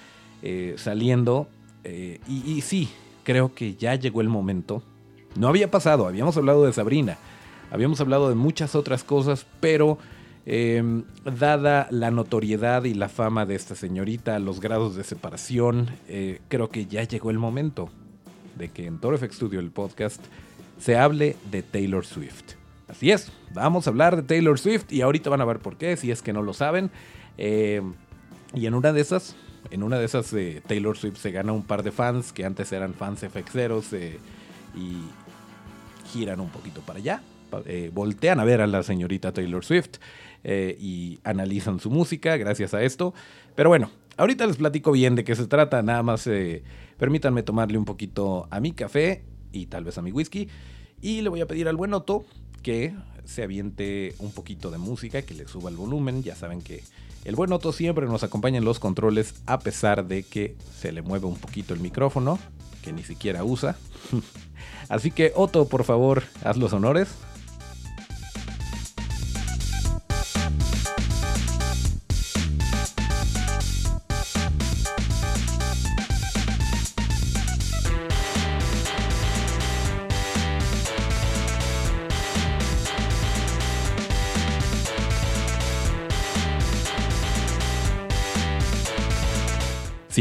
saliendo. 0.77 1.49
y, 1.85 2.21
y 2.29 2.61
sí, 2.61 2.91
creo 3.25 3.55
que 3.55 3.75
ya 3.75 3.95
llegó 3.95 4.21
el 4.21 4.29
momento. 4.29 4.83
No 5.37 5.49
había 5.49 5.71
pasado, 5.71 6.07
habíamos 6.07 6.37
hablado 6.37 6.64
de 6.64 6.73
Sabrina, 6.73 7.19
habíamos 7.71 8.00
hablado 8.00 8.29
de 8.29 8.35
muchas 8.35 8.75
otras 8.75 9.02
cosas, 9.05 9.47
pero 9.61 9.99
em, 10.45 11.05
dada 11.25 11.88
la 11.91 12.11
notoriedad 12.11 12.85
y 12.85 12.95
la 12.95 13.09
fama 13.09 13.47
de 13.47 13.55
esta 13.55 13.75
señorita, 13.75 14.38
los 14.38 14.61
grados 14.61 14.95
de 14.97 15.05
separación, 15.05 15.91
eh, 16.09 16.41
creo 16.49 16.69
que 16.69 16.87
ya 16.87 17.02
llegó 17.05 17.31
el 17.31 17.38
momento 17.38 17.88
de 18.59 18.69
que 18.69 18.87
en 18.87 18.99
Toro 18.99 19.17
FX 19.17 19.37
Studio, 19.37 19.61
el 19.61 19.71
podcast, 19.71 20.23
se 20.79 20.97
hable 20.97 21.37
de 21.50 21.62
Taylor 21.62 22.05
Swift. 22.05 22.55
Así 22.88 23.11
es, 23.11 23.33
vamos 23.55 23.87
a 23.87 23.91
hablar 23.91 24.17
de 24.17 24.23
Taylor 24.23 24.59
Swift 24.59 24.93
y 24.93 25.00
ahorita 25.00 25.31
van 25.31 25.41
a 25.41 25.47
ver 25.47 25.61
por 25.61 25.76
qué, 25.76 25.97
si 25.97 26.11
es 26.11 26.21
que 26.21 26.35
no 26.35 26.43
lo 26.43 26.52
saben. 26.52 26.91
Em, 27.38 27.95
y 28.55 28.67
en 28.67 28.75
una 28.75 28.93
de 28.93 29.00
esas, 29.00 29.35
en 29.71 29.83
una 29.83 29.99
de 29.99 30.04
esas 30.04 30.33
eh, 30.33 30.62
Taylor 30.66 30.97
Swift 30.97 31.19
se 31.19 31.31
gana 31.31 31.52
un 31.52 31.62
par 31.62 31.83
de 31.83 31.92
fans 31.92 32.33
que 32.33 32.45
antes 32.45 32.73
eran 32.73 32.95
fans 32.95 33.21
FXeros 33.21 33.92
eh, 33.92 34.19
y, 34.75 34.97
giran 36.12 36.40
un 36.40 36.50
poquito 36.50 36.81
para 36.83 36.99
allá, 36.99 37.23
eh, 37.66 37.90
voltean 37.92 38.40
a 38.40 38.45
ver 38.45 38.61
a 38.61 38.66
la 38.66 38.83
señorita 38.83 39.33
Taylor 39.33 39.64
Swift 39.64 39.97
eh, 40.45 40.76
y 40.78 41.21
analizan 41.25 41.81
su 41.81 41.90
música 41.90 42.37
gracias 42.37 42.75
a 42.75 42.83
esto. 42.83 43.14
Pero 43.54 43.69
bueno, 43.69 43.90
ahorita 44.16 44.47
les 44.47 44.57
platico 44.57 44.92
bien 44.92 45.14
de 45.14 45.25
qué 45.25 45.35
se 45.35 45.47
trata, 45.47 45.83
nada 45.83 46.02
más 46.02 46.26
eh, 46.26 46.62
permítanme 46.99 47.42
tomarle 47.42 47.78
un 47.78 47.85
poquito 47.85 48.47
a 48.50 48.61
mi 48.61 48.73
café 48.73 49.25
y 49.52 49.66
tal 49.66 49.85
vez 49.85 49.99
a 49.99 50.02
mi 50.02 50.12
whisky. 50.12 50.49
Y 51.00 51.23
le 51.23 51.28
voy 51.28 51.40
a 51.40 51.47
pedir 51.47 51.69
al 51.69 51.76
buen 51.76 51.95
Otto 51.95 52.25
que 52.62 52.95
se 53.25 53.42
aviente 53.42 54.14
un 54.19 54.33
poquito 54.33 54.71
de 54.71 54.78
música, 54.78 55.23
que 55.23 55.35
le 55.35 55.49
suba 55.49 55.71
el 55.71 55.76
volumen. 55.76 56.23
Ya 56.23 56.35
saben 56.35 56.62
que 56.62 56.83
el 57.25 57.37
buen 57.37 57.52
Otto 57.52 57.73
siempre 57.73 58.07
nos 58.07 58.25
acompaña 58.25 58.59
en 58.59 58.64
los 58.64 58.79
controles 58.79 59.35
a 59.47 59.59
pesar 59.59 60.07
de 60.07 60.23
que 60.23 60.57
se 60.79 60.93
le 60.93 61.02
mueve 61.02 61.26
un 61.26 61.37
poquito 61.37 61.73
el 61.75 61.81
micrófono, 61.81 62.38
que 62.83 62.93
ni 62.93 63.05
siquiera 63.05 63.45
usa. 63.45 63.76
Así 64.88 65.11
que 65.11 65.33
Otto, 65.35 65.67
por 65.69 65.85
favor, 65.85 66.25
haz 66.45 66.57
los 66.57 66.73
honores. 66.73 67.09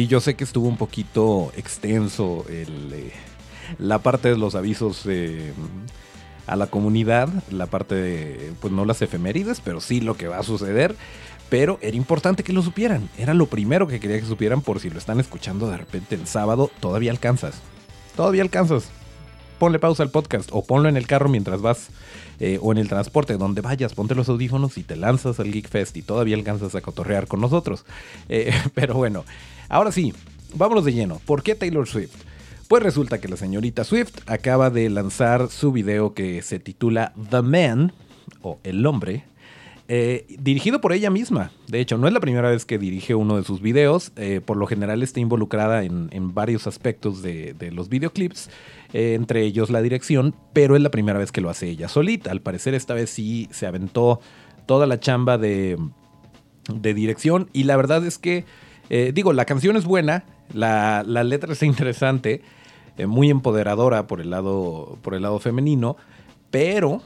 Sí, 0.01 0.07
yo 0.07 0.19
sé 0.19 0.35
que 0.35 0.43
estuvo 0.43 0.67
un 0.67 0.77
poquito 0.77 1.51
extenso 1.55 2.43
eh, 2.49 2.65
la 3.77 3.99
parte 3.99 4.29
de 4.29 4.35
los 4.35 4.55
avisos 4.55 5.03
eh, 5.05 5.53
a 6.47 6.55
la 6.55 6.65
comunidad, 6.65 7.29
la 7.51 7.67
parte 7.67 7.93
de, 7.93 8.51
pues 8.59 8.73
no 8.73 8.83
las 8.83 9.03
efemérides, 9.03 9.61
pero 9.61 9.79
sí 9.79 10.01
lo 10.01 10.17
que 10.17 10.27
va 10.27 10.39
a 10.39 10.43
suceder. 10.43 10.95
Pero 11.51 11.77
era 11.83 11.95
importante 11.95 12.41
que 12.41 12.51
lo 12.51 12.63
supieran. 12.63 13.11
Era 13.15 13.35
lo 13.35 13.45
primero 13.45 13.85
que 13.85 13.99
quería 13.99 14.19
que 14.19 14.25
supieran 14.25 14.61
por 14.61 14.79
si 14.79 14.89
lo 14.89 14.97
están 14.97 15.19
escuchando 15.19 15.69
de 15.69 15.77
repente 15.77 16.15
el 16.15 16.25
sábado. 16.25 16.71
Todavía 16.79 17.11
alcanzas. 17.11 17.61
Todavía 18.15 18.41
alcanzas. 18.41 18.89
Ponle 19.61 19.77
pausa 19.77 20.01
al 20.01 20.09
podcast 20.09 20.49
o 20.51 20.65
ponlo 20.65 20.89
en 20.89 20.97
el 20.97 21.05
carro 21.05 21.29
mientras 21.29 21.61
vas 21.61 21.89
eh, 22.39 22.57
o 22.59 22.71
en 22.71 22.79
el 22.79 22.89
transporte, 22.89 23.37
donde 23.37 23.61
vayas, 23.61 23.93
ponte 23.93 24.15
los 24.15 24.27
audífonos 24.27 24.79
y 24.79 24.83
te 24.83 24.95
lanzas 24.95 25.39
al 25.39 25.51
Geek 25.51 25.69
Fest 25.69 25.95
y 25.97 26.01
todavía 26.01 26.35
alcanzas 26.35 26.73
a 26.73 26.81
cotorrear 26.81 27.27
con 27.27 27.41
nosotros. 27.41 27.85
pero 28.73 28.95
bueno, 28.95 29.23
Ahora 29.71 29.93
sí, 29.93 30.13
vámonos 30.53 30.83
de 30.83 30.91
lleno. 30.91 31.21
¿Por 31.25 31.43
qué 31.43 31.55
Taylor 31.55 31.87
Swift? 31.87 32.11
Pues 32.67 32.83
resulta 32.83 33.21
que 33.21 33.29
la 33.29 33.37
señorita 33.37 33.85
Swift 33.85 34.17
acaba 34.25 34.69
de 34.69 34.89
lanzar 34.89 35.49
su 35.49 35.71
video 35.71 36.13
que 36.13 36.41
se 36.41 36.59
titula 36.59 37.13
The 37.29 37.41
Man, 37.41 37.93
o 38.41 38.59
El 38.65 38.85
Hombre, 38.85 39.23
eh, 39.93 40.25
dirigido 40.39 40.79
por 40.79 40.93
ella 40.93 41.09
misma. 41.09 41.51
De 41.67 41.81
hecho, 41.81 41.97
no 41.97 42.07
es 42.07 42.13
la 42.13 42.21
primera 42.21 42.49
vez 42.49 42.63
que 42.63 42.77
dirige 42.77 43.13
uno 43.13 43.35
de 43.35 43.43
sus 43.43 43.59
videos. 43.59 44.13
Eh, 44.15 44.39
por 44.39 44.55
lo 44.55 44.65
general 44.65 45.03
está 45.03 45.19
involucrada 45.19 45.83
en, 45.83 46.33
varios 46.33 46.65
aspectos 46.65 47.21
de, 47.21 47.71
los 47.73 47.89
videoclips, 47.89 48.49
eh, 48.93 49.15
entre 49.15 49.41
ellos 49.41 49.69
la 49.69 49.81
dirección, 49.81 50.33
pero 50.53 50.77
es 50.77 50.81
la 50.81 50.91
primera 50.91 51.19
vez 51.19 51.33
que 51.33 51.41
lo 51.41 51.49
hace 51.49 51.67
ella 51.67 51.89
solita. 51.89 52.31
Al 52.31 52.39
parecer 52.39 52.73
esta 52.73 52.93
vez 52.93 53.09
sí 53.09 53.49
se 53.51 53.67
aventó 53.67 54.21
toda 54.65 54.87
la 54.87 54.97
chamba 55.01 55.37
de, 55.37 55.77
dirección 56.81 57.49
y 57.51 57.65
la 57.65 57.75
verdad 57.75 58.05
es 58.05 58.17
que 58.17 58.45
digo, 59.13 59.33
la 59.33 59.43
canción 59.43 59.75
es 59.75 59.83
buena, 59.83 60.23
la, 60.53 61.03
letra 61.03 61.51
es 61.51 61.63
interesante, 61.63 62.43
muy 63.07 63.29
empoderadora 63.29 64.07
por 64.07 64.21
el 64.21 64.29
lado, 64.29 64.97
por 65.01 65.15
el 65.15 65.23
lado 65.23 65.39
femenino, 65.39 65.97
pero, 66.49 67.01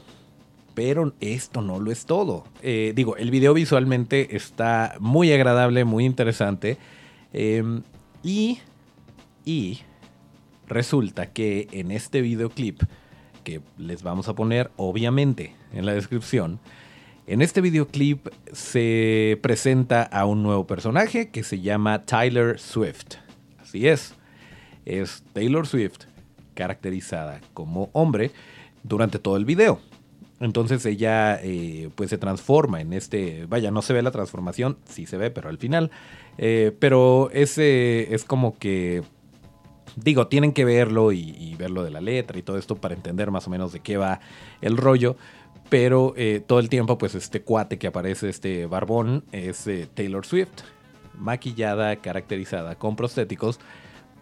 pero 0.76 1.14
esto 1.20 1.62
no 1.62 1.80
lo 1.80 1.90
es 1.90 2.04
todo. 2.04 2.44
Eh, 2.62 2.92
digo, 2.94 3.16
el 3.16 3.30
video 3.30 3.54
visualmente 3.54 4.36
está 4.36 4.96
muy 5.00 5.32
agradable, 5.32 5.86
muy 5.86 6.04
interesante, 6.04 6.76
em, 7.32 7.82
y, 8.22 8.58
y 9.46 9.80
resulta 10.68 11.32
que 11.32 11.66
en 11.72 11.90
este 11.90 12.20
videoclip, 12.20 12.82
que 13.42 13.62
les 13.78 14.02
vamos 14.02 14.28
a 14.28 14.34
poner 14.34 14.70
obviamente 14.76 15.54
en 15.72 15.86
la 15.86 15.94
descripción, 15.94 16.60
en 17.26 17.40
este 17.40 17.62
videoclip 17.62 18.26
se 18.52 19.38
presenta 19.40 20.02
a 20.02 20.26
un 20.26 20.42
nuevo 20.42 20.66
personaje 20.66 21.30
que 21.30 21.42
se 21.42 21.62
llama 21.62 22.04
Tyler 22.04 22.58
Swift. 22.58 23.14
Así 23.58 23.88
es, 23.88 24.14
es 24.84 25.24
Taylor 25.32 25.66
Swift 25.66 26.00
caracterizada 26.52 27.40
como 27.54 27.88
hombre 27.94 28.30
durante 28.82 29.18
todo 29.18 29.38
el 29.38 29.46
video. 29.46 29.80
Entonces 30.40 30.84
ella 30.84 31.40
eh, 31.42 31.88
pues 31.94 32.10
se 32.10 32.18
transforma 32.18 32.80
en 32.80 32.92
este, 32.92 33.46
vaya, 33.46 33.70
no 33.70 33.80
se 33.80 33.94
ve 33.94 34.02
la 34.02 34.10
transformación, 34.10 34.76
sí 34.84 35.06
se 35.06 35.16
ve, 35.16 35.30
pero 35.30 35.48
al 35.48 35.58
final. 35.58 35.90
Eh, 36.36 36.76
pero 36.78 37.30
ese 37.32 38.14
es 38.14 38.24
como 38.24 38.58
que, 38.58 39.02
digo, 39.96 40.26
tienen 40.28 40.52
que 40.52 40.66
verlo 40.66 41.12
y, 41.12 41.54
verlo 41.58 41.82
de 41.82 41.90
la 41.90 42.02
letra 42.02 42.38
y 42.38 42.42
todo 42.42 42.58
esto 42.58 42.76
para 42.76 42.94
entender 42.94 43.30
más 43.30 43.46
o 43.46 43.50
menos 43.50 43.72
de 43.72 43.80
qué 43.80 43.96
va 43.96 44.20
el 44.60 44.76
rollo 44.76 45.16
pero 45.68 46.14
eh, 46.16 46.40
todo 46.46 46.60
el 46.60 46.68
tiempo 46.68 46.96
pues 46.96 47.16
este 47.16 47.42
cuate 47.42 47.76
que 47.76 47.88
aparece, 47.88 48.28
este 48.28 48.66
barbón, 48.66 49.24
es 49.32 49.68
Taylor 49.94 50.24
Swift, 50.24 50.62
maquillada, 51.18 51.96
caracterizada 51.96 52.76
con 52.76 52.94
prostéticos 52.94 53.58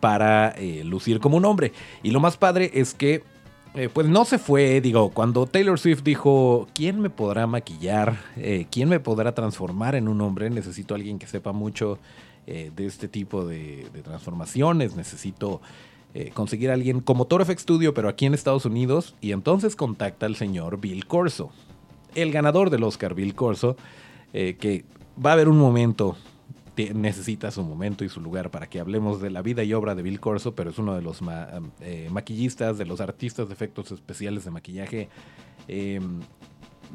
para 0.01 0.55
lucir 0.85 1.21
como 1.21 1.37
un 1.37 1.45
hombre. 1.45 1.73
Y 2.03 2.13
lo 2.13 2.21
más 2.21 2.39
padre 2.39 2.71
es 2.73 2.95
que 2.95 3.25
pues 3.93 4.07
no 4.07 4.25
se 4.25 4.39
fue, 4.39 4.81
digo, 4.81 5.11
cuando 5.11 5.47
Taylor 5.47 5.79
Swift 5.79 6.03
dijo, 6.03 6.69
¿quién 6.75 7.01
me 7.01 7.11
podrá 7.11 7.47
maquillar? 7.47 8.19
¿Quién 8.71 8.89
me 8.89 9.01
podrá 9.01 9.35
transformar 9.35 9.97
en 9.97 10.07
un 10.07 10.21
hombre? 10.21 10.49
Necesito 10.49 10.95
a 10.95 10.97
alguien 10.97 11.19
que 11.19 11.27
sepa 11.27 11.53
mucho 11.53 11.99
de 12.47 12.87
este 12.87 13.09
tipo 13.09 13.45
de, 13.45 13.87
transformaciones, 14.05 14.95
necesito 14.95 15.61
eh, 16.17 16.31
conseguir 16.33 16.71
a 16.71 16.75
alguien 16.75 17.01
como 17.01 17.25
ToroFX 17.25 17.63
Studio, 17.63 17.93
pero 17.93 18.09
aquí 18.09 18.25
en 18.25 18.35
Estados 18.35 18.65
Unidos, 18.65 19.17
y 19.21 19.33
entonces 19.33 19.75
contacta 19.75 20.27
al 20.27 20.37
señor 20.37 20.79
Bill 20.81 21.07
Corso, 21.07 21.51
el 22.15 22.31
ganador 22.31 22.71
del 22.71 22.85
Oscar, 22.85 23.15
Bill 23.15 23.35
Corso, 23.35 23.77
eh, 24.33 24.57
que 24.61 24.85
va 25.25 25.31
a 25.31 25.33
haber 25.33 25.49
un 25.49 25.59
momento, 25.59 26.17
necesita 26.77 27.51
su 27.51 27.63
momento 27.63 28.05
y 28.05 28.09
su 28.09 28.21
lugar 28.21 28.51
para 28.51 28.69
que 28.69 28.81
hablemos 28.81 29.21
de 29.21 29.31
la 29.31 29.43
vida 29.43 29.63
y 29.63 29.73
obra 29.73 29.95
de 29.95 30.03
Bill 30.03 30.21
Corso, 30.21 30.55
pero 30.55 30.71
es 30.71 30.79
uno 30.79 30.95
de 30.95 31.03
los 31.03 31.21
eh, 31.81 32.09
maquillistas, 32.11 32.79
de 32.79 32.85
los 32.85 33.01
artistas 33.01 33.49
de 33.49 33.55
efectos 33.55 33.93
especiales 33.93 34.45
de 34.45 34.51
maquillaje 34.51 35.09
em, 35.69 36.21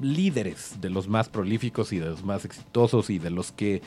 líderes, 0.01 0.79
de 0.81 0.89
los 0.89 1.07
más 1.07 1.29
prolíficos 1.29 1.93
y 1.93 1.99
de 1.99 2.07
los 2.07 2.23
más 2.23 2.45
exitosos 2.45 3.09
y 3.09 3.19
de 3.19 3.29
los 3.29 3.51
que, 3.51 3.81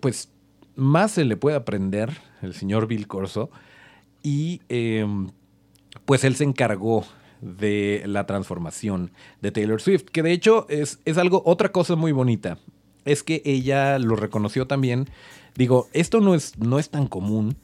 pues, 0.00 0.30
más 0.76 1.12
se 1.12 1.24
le 1.24 1.36
puede 1.36 1.56
aprender 1.56 2.10
el 2.42 2.54
señor 2.54 2.86
Bill 2.86 3.06
Corso. 3.06 3.50
Y 4.22 4.60
em, 4.68 5.28
pues 6.04 6.24
él 6.24 6.36
se 6.36 6.44
encargó 6.44 7.04
de 7.40 8.02
la 8.06 8.26
transformación 8.26 9.12
de 9.40 9.50
Taylor 9.50 9.80
Swift, 9.80 10.04
que 10.04 10.22
de 10.22 10.32
hecho 10.32 10.66
es, 10.68 10.98
es 11.04 11.18
algo, 11.18 11.42
otra 11.46 11.72
cosa 11.72 11.96
muy 11.96 12.12
bonita, 12.12 12.58
es 13.04 13.22
que 13.22 13.42
ella 13.44 13.98
lo 13.98 14.16
reconoció 14.16 14.66
también. 14.66 15.08
Digo, 15.56 15.88
esto 15.92 16.20
no 16.20 16.34
es, 16.34 16.58
no 16.58 16.78
es 16.78 16.90
tan 16.90 17.06
común 17.06 17.56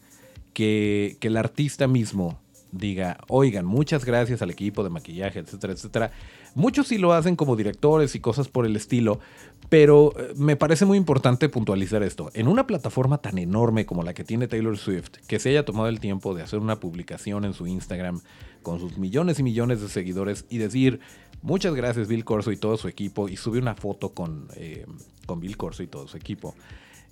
que, 0.52 1.16
que 1.20 1.28
el 1.28 1.36
artista 1.36 1.86
mismo 1.86 2.38
diga, 2.72 3.18
oigan, 3.28 3.64
muchas 3.64 4.04
gracias 4.04 4.42
al 4.42 4.50
equipo 4.50 4.82
de 4.84 4.90
maquillaje, 4.90 5.38
etcétera, 5.38 5.72
etcétera. 5.72 6.10
Muchos 6.54 6.88
sí 6.88 6.98
lo 6.98 7.12
hacen 7.12 7.36
como 7.36 7.56
directores 7.56 8.14
y 8.14 8.20
cosas 8.20 8.48
por 8.48 8.66
el 8.66 8.76
estilo, 8.76 9.20
pero 9.68 10.12
eh, 10.18 10.32
me 10.36 10.56
parece 10.56 10.84
muy 10.84 10.96
importante 10.98 11.48
puntualizar 11.48 12.02
esto. 12.02 12.30
En 12.34 12.48
una 12.48 12.66
plataforma 12.66 13.18
tan 13.18 13.38
enorme 13.38 13.86
como 13.86 14.02
la 14.02 14.14
que 14.14 14.24
tiene 14.24 14.48
Taylor 14.48 14.76
Swift, 14.78 15.10
que 15.26 15.38
se 15.38 15.50
haya 15.50 15.64
tomado 15.64 15.88
el 15.88 16.00
tiempo 16.00 16.34
de 16.34 16.42
hacer 16.42 16.58
una 16.58 16.80
publicación 16.80 17.44
en 17.44 17.52
su 17.52 17.66
Instagram 17.66 18.20
con 18.62 18.80
sus 18.80 18.98
millones 18.98 19.38
y 19.38 19.42
millones 19.42 19.80
de 19.80 19.88
seguidores 19.88 20.44
y 20.48 20.58
decir, 20.58 21.00
muchas 21.42 21.74
gracias 21.74 22.08
Bill 22.08 22.24
Corso 22.24 22.52
y 22.52 22.56
todo 22.56 22.76
su 22.76 22.88
equipo, 22.88 23.28
y 23.28 23.36
sube 23.36 23.58
una 23.58 23.74
foto 23.74 24.10
con, 24.10 24.48
eh, 24.56 24.86
con 25.26 25.40
Bill 25.40 25.56
Corso 25.56 25.82
y 25.82 25.86
todo 25.86 26.08
su 26.08 26.16
equipo, 26.16 26.54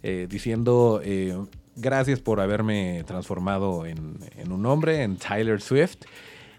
eh, 0.02 0.26
diciendo 0.28 1.00
gracias 1.76 2.20
por 2.20 2.40
haberme 2.40 3.04
transformado 3.06 3.86
en, 3.86 4.18
un 4.50 4.66
hombre, 4.66 5.02
en 5.02 5.16
Tyler 5.16 5.60
Swift. 5.60 5.98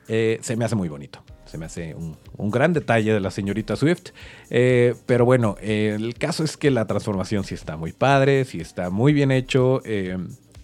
Eh, 0.08 0.40
se 0.42 0.56
me 0.56 0.66
hace 0.66 0.76
muy 0.76 0.90
bonito. 0.90 1.24
Se 1.46 1.58
me 1.58 1.66
hace 1.66 1.96
un, 1.96 2.52
gran 2.52 2.74
detalle 2.74 3.14
de 3.14 3.20
la 3.20 3.32
señorita 3.32 3.76
Swift. 3.76 4.10
Eh, 4.50 4.96
pero 5.06 5.26
bueno, 5.26 5.56
el 5.62 6.16
caso 6.16 6.44
es 6.44 6.58
que 6.58 6.72
la 6.72 6.86
transformación 6.86 7.44
sí 7.44 7.54
está 7.56 7.78
muy 7.78 7.94
padre, 7.94 8.46
sí 8.46 8.60
está 8.60 8.90
muy 8.90 9.14
bien 9.14 9.32
hecho. 9.32 9.82
Eh, 9.86 10.18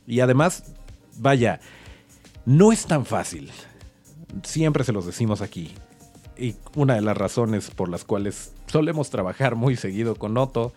y 0.07 0.19
además, 0.19 0.73
vaya, 1.17 1.59
no 2.45 2.71
es 2.71 2.85
tan 2.85 3.05
fácil. 3.05 3.51
Siempre 4.43 4.83
se 4.83 4.91
los 4.91 5.05
decimos 5.05 5.41
aquí. 5.41 5.75
Y 6.37 6.55
una 6.75 6.95
de 6.95 7.01
las 7.01 7.15
razones 7.15 7.69
por 7.69 7.87
las 7.89 8.03
cuales 8.03 8.53
solemos 8.65 9.11
trabajar 9.11 9.55
muy 9.55 9.75
seguido 9.75 10.15
con 10.15 10.37
Otto 10.37 10.73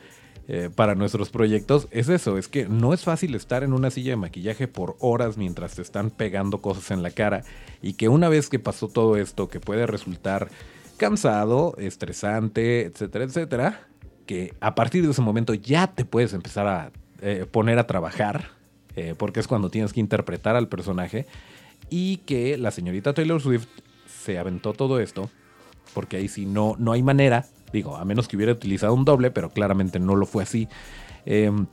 eh, 0.46 0.68
para 0.74 0.94
nuestros 0.94 1.30
proyectos 1.30 1.88
es 1.90 2.10
eso, 2.10 2.36
es 2.36 2.48
que 2.48 2.68
no 2.68 2.92
es 2.92 3.02
fácil 3.02 3.34
estar 3.34 3.62
en 3.62 3.72
una 3.72 3.90
silla 3.90 4.10
de 4.10 4.16
maquillaje 4.16 4.68
por 4.68 4.94
horas 5.00 5.38
mientras 5.38 5.74
te 5.74 5.80
están 5.82 6.10
pegando 6.10 6.60
cosas 6.60 6.90
en 6.90 7.02
la 7.02 7.10
cara 7.10 7.44
y 7.80 7.94
que 7.94 8.10
una 8.10 8.28
vez 8.28 8.50
que 8.50 8.58
pasó 8.58 8.88
todo 8.88 9.16
esto, 9.16 9.48
que 9.48 9.58
puede 9.58 9.86
resultar 9.86 10.50
cansado, 10.98 11.74
estresante, 11.78 12.82
etcétera, 12.82 13.24
etcétera, 13.24 13.86
que 14.26 14.54
a 14.60 14.74
partir 14.74 15.02
de 15.04 15.10
ese 15.10 15.22
momento 15.22 15.54
ya 15.54 15.86
te 15.86 16.04
puedes 16.04 16.34
empezar 16.34 16.66
a 16.66 16.92
eh, 17.22 17.46
poner 17.50 17.78
a 17.78 17.86
trabajar, 17.86 18.50
eh, 18.96 19.14
porque 19.16 19.40
es 19.40 19.46
cuando 19.46 19.70
tienes 19.70 19.92
que 19.92 20.00
interpretar 20.00 20.56
al 20.56 20.68
personaje, 20.68 21.26
y 21.88 22.18
que 22.18 22.58
la 22.58 22.70
señorita 22.70 23.14
Taylor 23.14 23.40
Swift 23.40 23.66
se 24.06 24.38
aventó 24.38 24.72
todo 24.72 25.00
esto, 25.00 25.30
porque 25.94 26.18
ahí 26.18 26.28
sí 26.28 26.44
no, 26.44 26.76
no 26.78 26.92
hay 26.92 27.02
manera 27.02 27.46
Digo, 27.74 27.96
a 27.96 28.04
menos 28.04 28.28
que 28.28 28.36
hubiera 28.36 28.52
utilizado 28.52 28.94
un 28.94 29.04
doble, 29.04 29.32
pero 29.32 29.50
claramente 29.50 29.98
no 29.98 30.14
lo 30.14 30.26
fue 30.26 30.44
así. 30.44 30.68
Em, 31.26 31.66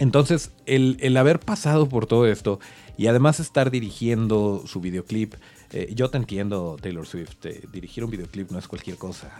entonces, 0.00 0.50
el, 0.66 1.16
haber 1.16 1.38
pasado 1.38 1.88
por 1.88 2.06
todo 2.06 2.26
esto 2.26 2.58
y 2.96 3.06
además 3.06 3.38
estar 3.38 3.70
dirigiendo 3.70 4.64
su 4.66 4.80
videoclip, 4.80 5.34
eh, 5.72 5.92
yo 5.94 6.10
te 6.10 6.16
entiendo, 6.16 6.76
Taylor 6.80 7.06
Swift, 7.06 7.46
eh, 7.46 7.62
dirigir 7.72 8.04
un 8.04 8.10
videoclip 8.10 8.50
no 8.50 8.58
es 8.58 8.66
cualquier 8.66 8.96
cosa. 8.96 9.32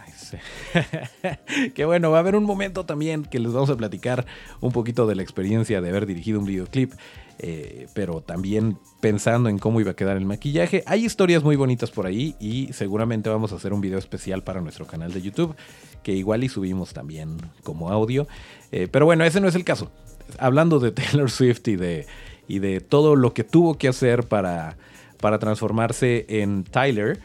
que 1.75 1.83
bueno, 1.83 2.09
va 2.09 2.17
a 2.17 2.19
haber 2.21 2.37
un 2.37 2.45
momento 2.45 2.85
también 2.85 3.25
que 3.25 3.39
les 3.39 3.51
vamos 3.51 3.69
a 3.69 3.75
platicar 3.75 4.25
un 4.61 4.71
poquito 4.71 5.07
de 5.07 5.15
la 5.15 5.23
experiencia 5.23 5.81
de 5.81 5.89
haber 5.89 6.05
dirigido 6.05 6.39
un 6.39 6.45
videoclip. 6.45 6.93
Eh, 7.39 7.87
pero 7.93 8.21
también 8.21 8.77
pensando 9.01 9.49
en 9.49 9.59
cómo 9.59 9.81
iba 9.81 9.91
a 9.91 9.95
quedar 9.95 10.15
el 10.15 10.25
maquillaje. 10.25 10.83
Hay 10.85 11.05
historias 11.05 11.43
muy 11.43 11.57
bonitas 11.57 11.91
por 11.91 12.05
ahí 12.05 12.35
y 12.39 12.71
seguramente 12.71 13.29
vamos 13.29 13.51
a 13.51 13.55
hacer 13.55 13.73
un 13.73 13.81
video 13.81 13.99
especial 13.99 14.43
para 14.43 14.61
nuestro 14.61 14.87
canal 14.87 15.11
de 15.13 15.21
YouTube, 15.21 15.53
que 16.01 16.13
igual 16.13 16.43
y 16.43 16.49
subimos 16.49 16.93
también 16.93 17.37
como 17.63 17.91
audio. 17.91 18.27
Eh, 18.71 18.87
pero 18.89 19.05
bueno, 19.05 19.25
ese 19.25 19.41
no 19.41 19.47
es 19.47 19.55
el 19.55 19.65
caso. 19.65 19.91
Hablando 20.39 20.79
de 20.79 20.91
Taylor 20.93 21.29
Swift 21.29 21.67
y 21.67 21.75
de, 21.75 22.07
y 22.47 22.59
de 22.59 22.79
todo 22.79 23.15
lo 23.15 23.33
que 23.33 23.43
tuvo 23.43 23.77
que 23.77 23.89
hacer 23.89 24.23
para, 24.23 24.77
para 25.19 25.37
transformarse 25.37 26.25
en 26.29 26.63
Tyler. 26.63 27.19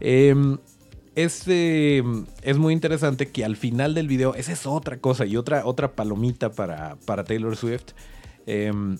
Es, 0.00 1.44
em, 1.48 2.26
es, 2.42 2.58
muy 2.58 2.72
interesante 2.72 3.28
que 3.30 3.44
al 3.44 3.56
final 3.56 3.94
del 3.94 4.06
video, 4.06 4.34
esa 4.34 4.52
es 4.52 4.66
otra 4.66 4.98
cosa 4.98 5.24
y 5.26 5.36
otra, 5.36 5.66
otra 5.66 5.92
palomita 5.92 6.52
para, 6.52 6.96
para 7.04 7.24
Taylor 7.24 7.56
Swift. 7.56 7.92
Em, 8.46 8.98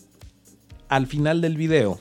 al 0.88 1.06
final 1.06 1.40
del 1.40 1.56
video, 1.56 1.98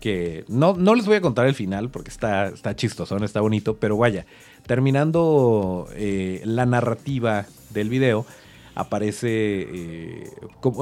que 0.00 0.44
no, 0.48 0.74
no 0.74 0.94
les 0.94 1.06
voy 1.06 1.16
a 1.16 1.20
contar 1.20 1.46
el 1.46 1.54
final 1.54 1.90
porque 1.90 2.10
está, 2.10 2.48
está 2.48 2.76
chistosón, 2.76 3.24
está 3.24 3.40
bonito, 3.40 3.76
pero 3.78 3.96
vaya, 3.96 4.26
terminando 4.66 5.88
eh, 5.94 6.42
la 6.44 6.66
narrativa 6.66 7.46
del 7.70 7.88
video, 7.88 8.24
aparece 8.74 9.28
eh, 9.30 10.30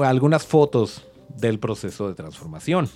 algunas 0.03 0.45
fotos 0.45 1.05
del 1.35 1.59
proceso 1.59 2.07
de 2.07 2.13
transformación. 2.13 2.89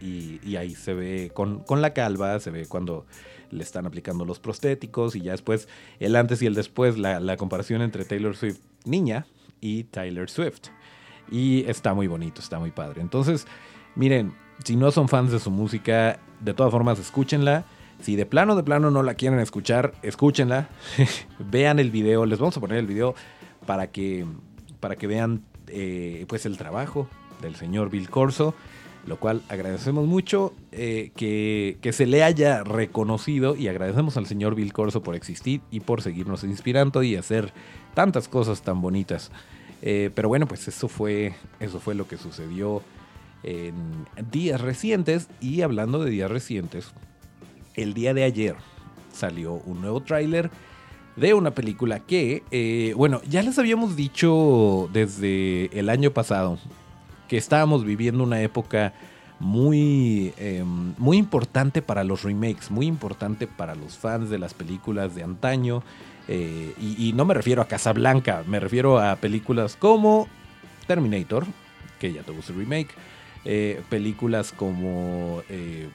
Y, 0.00 0.56
ahí 0.56 0.74
se 0.74 0.92
ve 0.92 1.30
con, 1.32 1.60
con, 1.60 1.80
la 1.80 1.94
calva, 1.94 2.38
se 2.38 2.50
ve 2.50 2.66
cuando 2.66 3.06
le 3.50 3.62
están 3.62 3.86
aplicando 3.86 4.26
los 4.26 4.38
prostéticos 4.38 5.16
y 5.16 5.22
ya 5.22 5.32
después 5.32 5.66
el 5.98 6.16
antes 6.16 6.42
y 6.42 6.46
el 6.46 6.54
después, 6.54 6.98
la, 6.98 7.20
la 7.20 7.38
comparación 7.38 7.80
entre 7.80 8.04
Taylor 8.04 8.36
Swift 8.36 8.58
niña 8.84 9.26
y 9.60 9.84
Taylor 9.84 10.28
Swift. 10.28 10.68
Y 11.30 11.64
está 11.68 11.94
muy 11.94 12.06
bonito, 12.06 12.40
está 12.40 12.58
muy 12.58 12.70
padre. 12.70 13.00
Entonces, 13.00 13.46
miren, 13.94 14.34
si 14.62 14.76
no 14.76 14.90
son 14.90 15.08
fans 15.08 15.32
de 15.32 15.40
su 15.40 15.50
música, 15.50 16.18
de 16.40 16.54
todas 16.54 16.70
formas, 16.70 16.98
escúchenla. 16.98 17.64
Si 18.00 18.16
de 18.16 18.26
plano, 18.26 18.56
de 18.56 18.62
plano 18.62 18.90
no 18.90 19.02
la 19.02 19.14
quieren 19.14 19.38
escuchar, 19.40 19.94
escúchenla. 20.02 20.68
vean 21.38 21.78
el 21.78 21.90
video. 21.90 22.26
Les 22.26 22.38
vamos 22.38 22.56
a 22.56 22.60
poner 22.60 22.78
el 22.78 22.86
video 22.86 23.14
para 23.66 23.88
que, 23.88 24.26
para 24.80 24.96
que 24.96 25.06
vean 25.06 25.42
eh, 25.68 26.24
pues 26.28 26.46
el 26.46 26.56
trabajo 26.56 27.08
del 27.40 27.56
señor 27.56 27.90
Bill 27.90 28.10
Corso. 28.10 28.54
Lo 29.06 29.18
cual 29.18 29.42
agradecemos 29.50 30.06
mucho 30.06 30.54
eh, 30.72 31.12
que, 31.14 31.76
que, 31.82 31.92
se 31.92 32.06
le 32.06 32.22
haya 32.22 32.64
reconocido 32.64 33.54
y 33.54 33.68
agradecemos 33.68 34.16
al 34.16 34.24
señor 34.24 34.54
Bill 34.54 34.72
Corso 34.72 35.02
por 35.02 35.14
existir 35.14 35.60
y 35.70 35.80
por 35.80 36.00
seguirnos 36.00 36.42
inspirando 36.42 37.02
y 37.02 37.14
hacer 37.14 37.52
tantas 37.92 38.28
cosas 38.28 38.62
tan 38.62 38.80
bonitas. 38.80 39.30
Eh, 39.86 40.10
pero 40.14 40.28
bueno, 40.28 40.48
pues 40.48 40.66
eso 40.66 40.88
fue, 40.88 41.34
eso 41.60 41.78
fue 41.78 41.94
lo 41.94 42.08
que 42.08 42.16
sucedió 42.16 42.82
en 43.42 44.06
días 44.30 44.62
recientes. 44.62 45.28
Y 45.42 45.60
hablando 45.60 46.02
de 46.02 46.10
días 46.10 46.30
recientes, 46.30 46.92
el 47.74 47.92
día 47.92 48.14
de 48.14 48.24
ayer 48.24 48.56
salió 49.12 49.52
un 49.52 49.82
nuevo 49.82 50.00
tráiler 50.00 50.50
de 51.16 51.34
una 51.34 51.52
película 51.52 52.00
que, 52.00 52.42
eh, 52.50 52.94
bueno, 52.96 53.20
ya 53.28 53.42
les 53.42 53.58
habíamos 53.58 53.94
dicho 53.96 54.88
desde 54.92 55.66
el 55.78 55.88
año 55.88 56.10
pasado 56.10 56.58
que 57.28 57.36
estábamos 57.36 57.84
viviendo 57.84 58.24
una 58.24 58.40
época 58.40 58.94
muy, 59.38 60.32
em, 60.38 60.94
muy 60.98 61.16
importante 61.16 61.82
para 61.82 62.04
los 62.04 62.22
remakes, 62.22 62.70
muy 62.70 62.86
importante 62.86 63.46
para 63.46 63.74
los 63.74 63.96
fans 63.96 64.30
de 64.30 64.38
las 64.38 64.54
películas 64.54 65.14
de 65.14 65.22
antaño. 65.22 65.82
Eh, 66.28 66.74
y, 66.80 67.12
no 67.12 67.24
me 67.24 67.34
refiero 67.34 67.60
a 67.60 67.68
Casablanca, 67.68 68.44
me 68.46 68.58
refiero 68.58 68.98
a 68.98 69.16
películas 69.16 69.76
como 69.76 70.28
Terminator, 70.86 71.44
que 71.98 72.12
ya 72.12 72.22
tuvo 72.22 72.40
su 72.40 72.54
remake, 72.54 72.94
eh, 73.44 73.82
películas 73.90 74.52
como 74.52 75.42
eh, 75.50 75.88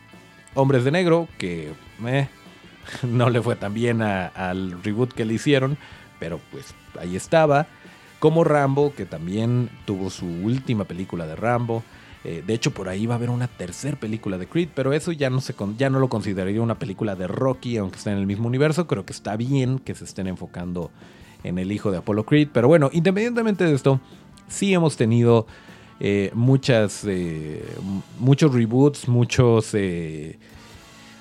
Hombres 0.54 0.84
de 0.84 0.92
Negro, 0.92 1.28
que 1.38 1.72
no 3.04 3.30
le 3.30 3.42
fue 3.42 3.56
tan 3.56 3.74
bien 3.74 4.02
al 4.02 4.84
reboot 4.84 5.14
que 5.14 5.26
le 5.26 5.34
hicieron, 5.34 5.78
pero 6.20 6.40
pues 6.52 6.76
ahí 7.00 7.16
estaba, 7.16 7.68
como 8.20 8.44
Rambo, 8.44 8.94
que 8.94 9.06
también 9.06 9.70
tuvo 9.86 10.10
su 10.10 10.26
última 10.26 10.84
película 10.86 11.26
de 11.26 11.36
Rambo. 11.36 11.84
Eh, 12.26 12.44
de 12.46 12.54
hecho, 12.54 12.72
por 12.72 12.90
ahí 12.90 13.06
va 13.06 13.16
a 13.16 13.18
haber 13.18 13.30
una 13.30 13.48
tercera 13.48 13.98
película 13.98 14.38
de 14.38 14.46
Creed, 14.46 14.70
pero 14.76 14.92
eso 14.92 15.14
ya 15.14 15.30
no, 15.30 15.40
se 15.40 15.56
ya 15.78 15.90
no 15.90 16.00
lo 16.00 16.10
consideraría 16.10 16.62
una 16.62 16.78
película 16.78 17.16
de 17.16 17.28
Rocky, 17.28 17.78
aunque 17.78 17.98
esté 17.98 18.12
en 18.12 18.18
el 18.18 18.28
mismo 18.28 18.48
universo. 18.48 18.88
Creo 18.88 19.06
que 19.06 19.14
está 19.14 19.38
bien 19.38 19.80
que 19.80 19.96
se 19.96 20.04
estén 20.04 20.28
enfocando 20.28 20.92
en 21.44 21.58
el 21.58 21.72
hijo 21.72 21.92
de 21.92 22.00
Apollo 22.00 22.26
Creed. 22.26 22.50
Pero 22.52 22.68
bueno, 22.68 22.90
independientemente 22.92 23.64
de 23.64 23.74
esto, 23.74 24.02
sí 24.50 24.74
hemos 24.74 24.98
tenido 24.98 25.48
eh, 26.02 26.32
muchas, 26.34 27.06
eh, 27.08 27.64
muchos 28.20 28.54
reboots, 28.54 29.08
muchos 29.08 29.74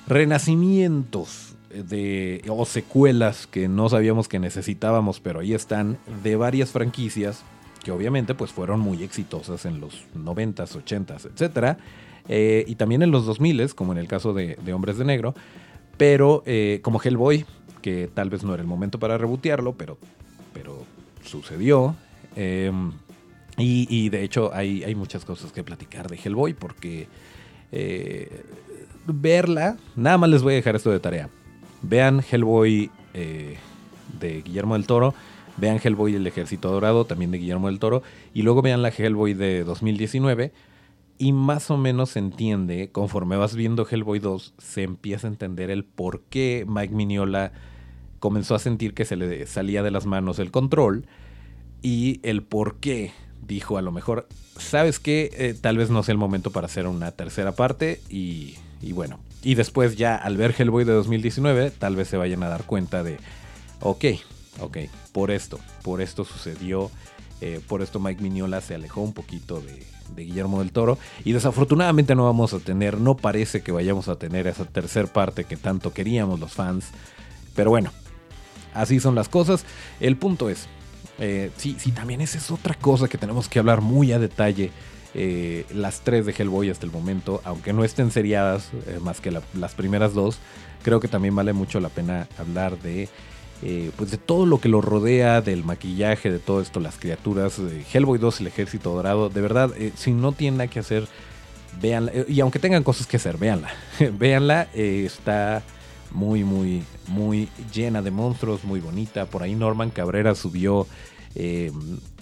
renacimientos 0.08 1.48
de, 1.70 2.42
o 2.48 2.64
secuelas 2.64 3.46
que 3.46 3.68
no 3.68 3.88
sabíamos 3.88 4.28
que 4.28 4.38
necesitábamos, 4.38 5.20
pero 5.20 5.40
ahí 5.40 5.54
están, 5.54 5.98
de 6.22 6.36
varias 6.36 6.70
franquicias 6.70 7.42
que 7.82 7.92
obviamente 7.92 8.34
pues 8.34 8.52
fueron 8.52 8.80
muy 8.80 9.02
exitosas 9.02 9.64
en 9.64 9.80
los 9.80 10.04
90s, 10.16 10.82
80s, 10.84 11.26
etc. 11.26 11.78
y 12.68 12.74
también 12.74 13.02
en 13.02 13.10
los 13.10 13.26
2000s, 13.26 13.74
como 13.74 13.92
en 13.92 13.98
el 13.98 14.08
caso 14.08 14.34
de, 14.34 14.56
Hombres 14.72 14.98
de 14.98 15.04
Negro, 15.04 15.34
pero 15.96 16.42
eh, 16.46 16.80
como 16.82 17.00
Hellboy, 17.02 17.44
que 17.82 18.10
tal 18.12 18.30
vez 18.30 18.44
no 18.44 18.54
era 18.54 18.62
el 18.62 18.68
momento 18.68 18.98
para 18.98 19.18
rebotearlo, 19.18 19.74
pero, 19.74 19.98
pero 20.52 20.84
sucedió. 21.24 21.96
Em, 22.36 22.92
y, 23.56 24.08
de 24.10 24.22
hecho 24.22 24.52
hay, 24.54 24.84
hay, 24.84 24.94
muchas 24.94 25.24
cosas 25.24 25.50
que 25.50 25.64
platicar 25.64 26.08
de 26.08 26.16
Hellboy 26.16 26.54
porque 26.54 27.08
eh, 27.72 28.44
verla, 29.06 29.76
nada 29.96 30.18
más 30.18 30.30
les 30.30 30.42
voy 30.42 30.52
a 30.52 30.56
dejar 30.56 30.76
esto 30.76 30.90
de 30.90 31.00
tarea. 31.00 31.28
Vean 31.82 32.22
Hellboy 32.28 32.90
eh, 33.14 33.56
de 34.20 34.42
Guillermo 34.42 34.74
del 34.74 34.86
Toro 34.86 35.14
Vean 35.58 35.80
Hellboy 35.82 36.14
El 36.14 36.26
Ejército 36.26 36.70
Dorado, 36.70 37.04
también 37.04 37.30
de 37.30 37.38
Guillermo 37.38 37.66
del 37.66 37.78
Toro, 37.78 38.02
y 38.32 38.42
luego 38.42 38.62
vean 38.62 38.80
la 38.80 38.90
Hellboy 38.90 39.34
de 39.34 39.64
2019. 39.64 40.52
Y 41.18 41.32
más 41.32 41.70
o 41.70 41.76
menos 41.76 42.10
se 42.10 42.20
entiende, 42.20 42.90
conforme 42.92 43.36
vas 43.36 43.56
viendo 43.56 43.86
Hellboy 43.88 44.20
2, 44.20 44.54
se 44.56 44.84
empieza 44.84 45.26
a 45.26 45.30
entender 45.30 45.70
el 45.70 45.84
por 45.84 46.22
qué 46.22 46.64
Mike 46.68 46.94
Mignola 46.94 47.52
comenzó 48.20 48.54
a 48.54 48.60
sentir 48.60 48.94
que 48.94 49.04
se 49.04 49.16
le 49.16 49.46
salía 49.46 49.82
de 49.82 49.90
las 49.90 50.06
manos 50.06 50.38
el 50.38 50.52
control 50.52 51.06
y 51.82 52.20
el 52.22 52.44
por 52.44 52.76
qué 52.76 53.12
dijo 53.44 53.78
a 53.78 53.82
lo 53.82 53.90
mejor, 53.90 54.28
¿sabes 54.58 55.00
qué? 55.00 55.30
Eh, 55.32 55.54
tal 55.60 55.76
vez 55.76 55.90
no 55.90 56.04
sea 56.04 56.12
el 56.12 56.18
momento 56.18 56.52
para 56.52 56.66
hacer 56.66 56.86
una 56.86 57.10
tercera 57.10 57.52
parte 57.52 58.00
y, 58.08 58.54
y, 58.80 58.92
bueno. 58.92 59.18
Y 59.42 59.54
después 59.54 59.96
ya 59.96 60.16
al 60.16 60.36
ver 60.36 60.54
Hellboy 60.56 60.84
de 60.84 60.92
2019, 60.92 61.70
tal 61.70 61.96
vez 61.96 62.08
se 62.08 62.16
vayan 62.16 62.42
a 62.42 62.48
dar 62.48 62.64
cuenta 62.64 63.02
de, 63.02 63.18
ok, 63.80 64.04
ok, 64.60 64.78
por 65.12 65.30
esto, 65.30 65.58
por 65.82 66.00
esto 66.00 66.24
sucedió, 66.24 66.90
eh, 67.40 67.60
por 67.68 67.82
esto 67.82 68.00
Mike 68.00 68.22
Mignola 68.22 68.60
se 68.60 68.74
alejó 68.74 69.00
un 69.00 69.12
poquito 69.12 69.60
de, 69.60 69.86
Guillermo 70.16 70.60
del 70.60 70.72
Toro 70.72 70.98
y 71.22 71.32
desafortunadamente 71.32 72.14
no 72.14 72.24
vamos 72.24 72.54
a 72.54 72.58
tener, 72.58 72.98
no 72.98 73.16
parece 73.16 73.60
que 73.60 73.72
vayamos 73.72 74.08
a 74.08 74.16
tener 74.16 74.46
esa 74.46 74.64
tercera 74.64 75.06
parte 75.06 75.44
que 75.44 75.56
tanto 75.56 75.92
queríamos 75.92 76.40
los 76.40 76.54
fans, 76.54 76.86
pero 77.54 77.70
bueno, 77.70 77.92
así 78.74 79.00
son 79.00 79.14
las 79.14 79.28
cosas. 79.28 79.64
El 80.00 80.16
punto 80.16 80.48
es, 80.48 80.66
eh, 81.18 81.50
sí, 81.56 81.76
sí, 81.78 81.92
también 81.92 82.20
esa 82.20 82.38
es 82.38 82.50
otra 82.50 82.74
cosa 82.74 83.06
que 83.06 83.18
tenemos 83.18 83.48
que 83.48 83.58
hablar 83.58 83.80
muy 83.80 84.12
a 84.12 84.18
detalle. 84.18 84.72
Eh, 85.14 85.64
las 85.72 86.00
tres 86.00 86.26
de 86.26 86.34
Hellboy 86.36 86.70
hasta 86.70 86.86
el 86.86 86.92
momento, 86.92 87.40
aunque 87.44 87.72
no 87.72 87.84
estén 87.84 88.10
seriadas 88.10 88.70
más 89.00 89.20
que 89.20 89.30
las 89.30 89.74
primeras 89.74 90.14
dos, 90.14 90.38
creo 90.82 91.00
que 91.00 91.08
también 91.08 91.34
vale 91.34 91.52
mucho 91.52 91.80
la 91.80 91.88
pena 91.88 92.28
hablar 92.38 92.78
de 92.78 93.08
eh, 93.60 93.90
pues 93.96 94.12
de 94.12 94.18
todo 94.18 94.46
lo 94.46 94.60
que 94.60 94.68
lo 94.68 94.80
rodea, 94.80 95.40
del 95.40 95.64
maquillaje, 95.64 96.30
de 96.30 96.38
todo 96.38 96.60
esto, 96.60 96.78
las 96.78 96.96
criaturas, 96.96 97.60
Hellboy 97.92 98.18
2, 98.18 98.40
el 98.40 98.46
ejército 98.46 98.94
dorado, 98.94 99.30
de 99.30 99.40
verdad, 99.40 99.72
eh, 99.76 99.90
si 99.96 100.12
no 100.12 100.30
tienen 100.30 100.58
nada 100.58 100.70
que 100.70 100.78
hacer, 100.78 101.08
véanla, 101.80 102.12
eh, 102.14 102.24
y 102.28 102.38
aunque 102.38 102.60
tengan 102.60 102.84
cosas 102.84 103.08
que 103.08 103.16
hacer, 103.16 103.36
véanla, 103.36 103.68
véanla, 104.12 104.68
está 104.74 105.64
muy, 106.12 106.44
muy, 106.44 106.84
muy 107.08 107.48
llena 107.74 108.00
de 108.00 108.12
monstruos, 108.12 108.62
muy 108.62 108.78
bonita, 108.78 109.26
por 109.26 109.42
ahí 109.42 109.56
Norman 109.56 109.90
Cabrera 109.90 110.36
subió 110.36 110.86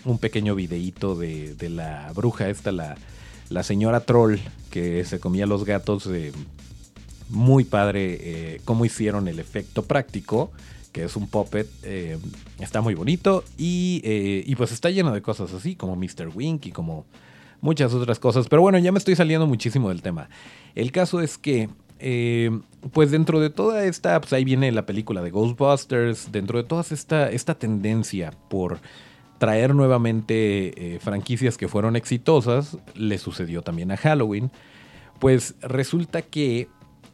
un 0.07 0.19
pequeño 0.19 0.55
videíto 0.55 1.15
de, 1.15 1.55
de, 1.55 1.69
la 1.69 2.11
bruja, 2.15 2.49
esta, 2.49 2.73
la, 2.73 2.97
la 3.51 3.63
señora 3.63 4.01
troll 4.01 4.39
que 4.71 5.05
se 5.05 5.21
comía 5.21 5.47
los 5.47 5.65
gatos, 5.65 6.09
muy 7.29 7.65
padre 7.65 8.61
cómo 8.65 8.85
hicieron 8.85 9.29
el 9.29 9.39
efecto 9.41 9.83
práctico 9.85 10.53
que 10.97 11.05
es 11.05 11.15
un 11.15 11.29
puppet, 11.29 11.69
eh, 11.83 12.17
está 12.59 12.81
muy 12.81 12.95
bonito 12.95 13.45
eh, 13.59 14.43
y, 14.47 14.57
pues 14.57 14.73
está 14.73 14.89
lleno 14.89 15.13
de 15.13 15.21
cosas 15.21 15.53
así, 15.53 15.77
como 15.77 15.95
Mr. 15.95 16.31
Wink 16.35 16.65
y 16.65 16.73
como 16.73 17.05
muchas 17.61 17.93
otras 17.93 18.19
cosas. 18.19 18.49
Pero 18.49 18.63
bueno, 18.63 18.79
ya 18.79 18.93
me 18.93 18.99
estoy 18.99 19.15
saliendo 19.15 19.47
muchísimo 19.47 19.91
del 19.91 20.01
tema. 20.01 20.31
El 20.75 20.93
caso 20.93 21.21
es 21.21 21.37
que, 21.37 21.69
eh, 21.99 22.51
pues 22.95 23.11
dentro 23.11 23.41
de 23.41 23.51
toda 23.51 23.85
esta, 23.85 24.19
pues 24.23 24.33
ahí 24.33 24.45
viene 24.45 24.73
la 24.73 24.87
película 24.87 25.21
de 25.21 25.31
Ghostbusters, 25.31 26.33
dentro 26.33 26.63
de 26.63 26.67
toda 26.67 26.83
esta, 26.91 27.31
esta 27.31 27.55
tendencia 27.57 28.33
por 28.49 28.79
traer 29.39 29.75
nuevamente 29.75 30.99
franquicias 31.01 31.57
que 31.57 31.69
fueron 31.69 31.97
exitosas, 31.97 32.79
le 32.95 33.19
sucedió 33.19 33.63
también 33.63 33.93
a 33.93 33.97
Halloween, 33.97 34.51
pues 35.19 35.55
resulta 35.61 36.23
que 36.23 36.69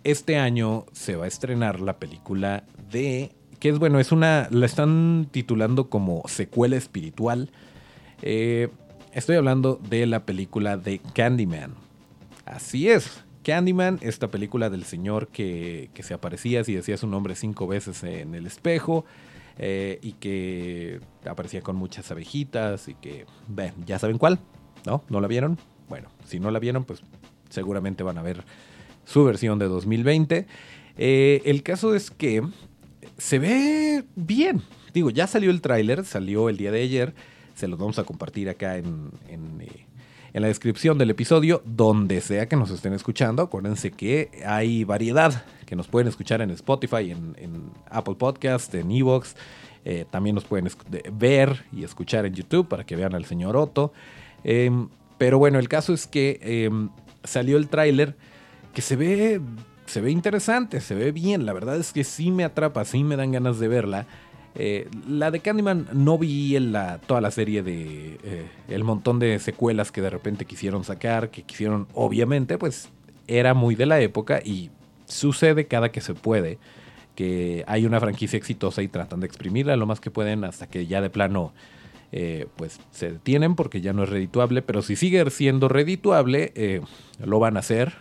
este 0.04 0.38
año 0.38 0.86
se 0.92 1.16
va 1.16 1.24
a 1.24 1.28
estrenar 1.28 1.80
la 1.80 1.98
película 1.98 2.64
de 2.90 3.32
que 3.62 3.68
es 3.68 3.78
bueno, 3.78 4.00
es 4.00 4.10
una, 4.10 4.48
la 4.50 4.66
están 4.66 5.28
titulando 5.30 5.88
como 5.88 6.22
secuela 6.26 6.76
espiritual. 6.76 7.48
Eh, 8.20 8.70
estoy 9.12 9.36
hablando 9.36 9.80
de 9.88 10.04
la 10.06 10.26
película 10.26 10.76
de 10.76 10.98
Candyman. 10.98 11.74
Así 12.44 12.88
es, 12.88 13.22
Candyman, 13.44 14.00
esta 14.02 14.32
película 14.32 14.68
del 14.68 14.82
señor 14.82 15.28
que, 15.28 15.90
se 16.00 16.12
aparecía 16.12 16.64
si 16.64 16.74
decía 16.74 16.96
su 16.96 17.06
nombre 17.06 17.36
cinco 17.36 17.68
veces 17.68 18.02
en 18.02 18.34
el 18.34 18.46
espejo 18.46 19.04
eh, 19.58 19.98
y 20.02 20.12
que 20.12 21.00
aparecía 21.28 21.60
con 21.62 21.76
muchas 21.76 22.10
abejitas 22.10 22.88
y 22.88 22.94
que, 22.94 23.26
ven, 23.48 23.74
ya 23.86 23.98
saben 23.98 24.18
cuál, 24.18 24.40
¿no? 24.86 25.04
¿No 25.08 25.20
la 25.20 25.28
vieron? 25.28 25.58
Bueno, 25.88 26.08
si 26.24 26.40
no 26.40 26.50
la 26.50 26.58
vieron, 26.58 26.84
pues 26.84 27.02
seguramente 27.50 28.02
van 28.02 28.18
a 28.18 28.22
ver 28.22 28.44
su 29.04 29.24
versión 29.24 29.58
de 29.58 29.66
2020. 29.66 30.46
Eh, 30.96 31.42
el 31.44 31.62
caso 31.62 31.94
es 31.94 32.10
que 32.10 32.42
se 33.18 33.38
ve 33.38 34.04
bien. 34.14 34.62
Digo, 34.92 35.10
ya 35.10 35.26
salió 35.26 35.50
el 35.50 35.60
tráiler, 35.60 36.04
salió 36.04 36.48
el 36.48 36.56
día 36.56 36.70
de 36.70 36.82
ayer. 36.82 37.14
Se 37.54 37.68
los 37.68 37.78
vamos 37.78 37.98
a 37.98 38.04
compartir 38.04 38.48
acá 38.48 38.76
en, 38.76 39.10
eh, 39.28 39.86
en, 40.32 40.42
la 40.42 40.48
descripción 40.48 40.98
del 40.98 41.10
episodio, 41.10 41.62
donde 41.64 42.20
sea 42.20 42.48
que 42.48 42.56
nos 42.56 42.70
estén 42.70 42.92
escuchando. 42.92 43.42
Acuérdense 43.42 43.90
que 43.90 44.30
hay 44.46 44.84
variedad, 44.84 45.44
que 45.72 45.76
nos 45.76 45.88
pueden 45.88 46.06
escuchar 46.06 46.42
en 46.42 46.50
Spotify, 46.50 47.12
en, 47.12 47.70
Apple 47.88 48.16
Podcast, 48.16 48.74
en 48.74 48.90
Evox. 48.90 49.34
Eh, 49.86 50.04
también 50.10 50.34
nos 50.34 50.44
pueden 50.44 50.68
ver 51.14 51.64
y 51.72 51.82
escuchar 51.82 52.26
en 52.26 52.34
YouTube 52.34 52.68
para 52.68 52.84
que 52.84 52.94
vean 52.94 53.14
al 53.14 53.24
señor 53.24 53.56
Otto. 53.56 53.90
Em, 54.44 54.90
pero 55.16 55.38
bueno, 55.38 55.58
el 55.58 55.70
caso 55.70 55.94
es 55.94 56.06
que 56.06 56.38
em, 56.42 56.90
salió 57.24 57.56
el 57.56 57.68
tráiler 57.68 58.18
que 58.74 58.82
se 58.82 58.96
ve 58.96 59.40
se 59.86 60.02
ve 60.02 60.10
interesante, 60.10 60.82
se 60.82 60.94
ve 60.94 61.10
bien. 61.10 61.46
La 61.46 61.54
verdad 61.54 61.78
es 61.78 61.94
que 61.94 62.04
sí 62.04 62.30
me 62.30 62.44
atrapa, 62.44 62.84
sí 62.84 63.02
me 63.02 63.16
dan 63.16 63.32
ganas 63.32 63.58
de 63.58 63.68
verla. 63.68 64.06
Eh, 64.54 64.90
la 65.08 65.30
de 65.30 65.40
Candyman 65.40 65.88
no 65.94 66.18
vi 66.18 66.54
en 66.54 66.74
toda 67.06 67.22
la 67.22 67.30
serie 67.30 67.62
de 67.62 68.18
eh, 68.22 68.46
el 68.68 68.84
montón 68.84 69.18
de 69.18 69.38
secuelas 69.38 69.90
que 69.90 70.02
de 70.02 70.10
repente 70.10 70.44
quisieron 70.44 70.84
sacar, 70.84 71.30
que 71.30 71.44
quisieron, 71.44 71.88
obviamente, 71.94 72.58
pues 72.58 72.90
era 73.26 73.54
muy 73.54 73.74
de 73.74 73.86
la 73.86 74.00
época 74.00 74.42
y 74.44 74.70
sucede 75.12 75.66
cada 75.66 75.90
que 75.90 76.00
se 76.00 76.14
puede 76.14 76.58
que 77.14 77.64
hay 77.66 77.84
una 77.84 78.00
franquicia 78.00 78.38
exitosa 78.38 78.82
y 78.82 78.88
tratan 78.88 79.20
de 79.20 79.26
exprimirla 79.26 79.76
lo 79.76 79.86
más 79.86 80.00
que 80.00 80.10
pueden 80.10 80.44
hasta 80.44 80.66
que 80.66 80.86
ya 80.86 81.00
de 81.02 81.10
plano 81.10 81.52
eh, 82.10 82.46
pues 82.56 82.80
se 82.90 83.12
detienen 83.12 83.54
porque 83.54 83.80
ya 83.80 83.92
no 83.92 84.02
es 84.02 84.08
redituable, 84.08 84.62
pero 84.62 84.82
si 84.82 84.96
sigue 84.96 85.28
siendo 85.30 85.68
redituable, 85.68 86.82
lo 87.22 87.38
van 87.38 87.56
a 87.56 87.60
hacer. 87.60 87.94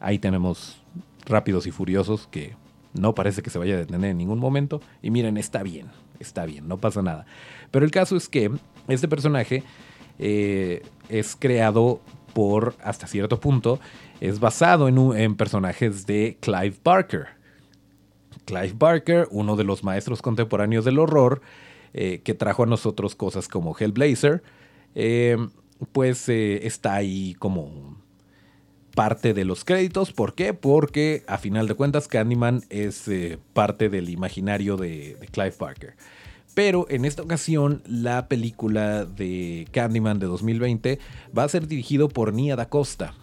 Ahí 0.00 0.18
tenemos 0.18 0.80
Rápidos 1.28 1.66
y 1.66 1.70
Furiosos, 1.70 2.26
que 2.30 2.54
no 2.94 3.14
parece 3.14 3.42
que 3.42 3.50
se 3.50 3.58
vaya 3.58 3.74
a 3.74 3.78
detener 3.78 4.10
en 4.10 4.18
ningún 4.18 4.38
momento. 4.38 4.80
Y 5.02 5.10
miren, 5.10 5.36
está 5.36 5.62
bien, 5.62 5.86
está 6.18 6.46
bien, 6.46 6.66
no 6.66 6.78
pasa 6.78 7.02
nada. 7.02 7.26
Pero 7.70 7.84
el 7.84 7.90
caso 7.90 8.16
es 8.16 8.28
que 8.28 8.50
este 8.88 9.08
personaje 9.08 9.62
eh, 10.18 10.82
es 11.08 11.36
creado 11.36 12.00
por, 12.32 12.76
hasta 12.82 13.06
cierto 13.06 13.40
punto, 13.40 13.78
es 14.20 14.40
basado 14.40 14.88
en, 14.88 15.34
personajes 15.36 16.06
de 16.06 16.36
Clive 16.40 16.74
Barker. 16.82 17.26
Clive 18.44 18.74
Barker, 18.76 19.28
uno 19.30 19.56
de 19.56 19.64
los 19.64 19.84
maestros 19.84 20.22
contemporáneos 20.22 20.84
del 20.84 20.98
horror, 20.98 21.40
eh, 21.94 22.20
que 22.24 22.34
trajo 22.34 22.62
a 22.62 22.66
nosotros 22.66 23.14
cosas 23.14 23.48
como 23.48 23.76
Hellblazer, 23.76 24.42
eh, 24.94 25.36
pues 25.92 26.28
está 26.28 26.94
ahí 26.94 27.34
como 27.38 27.98
parte 28.98 29.32
de 29.32 29.44
los 29.44 29.64
créditos. 29.64 30.10
¿Por 30.10 30.34
qué? 30.34 30.54
Porque 30.54 31.22
a 31.28 31.38
final 31.38 31.68
de 31.68 31.74
cuentas 31.74 32.08
Candyman 32.08 32.64
es 32.68 33.06
eh, 33.06 33.38
parte 33.52 33.88
del 33.88 34.08
imaginario 34.08 34.76
de, 34.76 35.16
Clive 35.30 35.52
Parker. 35.52 35.94
Pero 36.52 36.84
en 36.90 37.04
esta 37.04 37.22
ocasión 37.22 37.80
la 37.86 38.26
película 38.26 39.04
de 39.04 39.68
Candyman 39.70 40.18
de 40.18 40.26
2020 40.26 40.98
va 41.36 41.44
a 41.44 41.48
ser 41.48 41.68
dirigido 41.68 42.08
por 42.08 42.32
Nia 42.32 42.56
Da 42.56 42.68
Costa. 42.68 43.14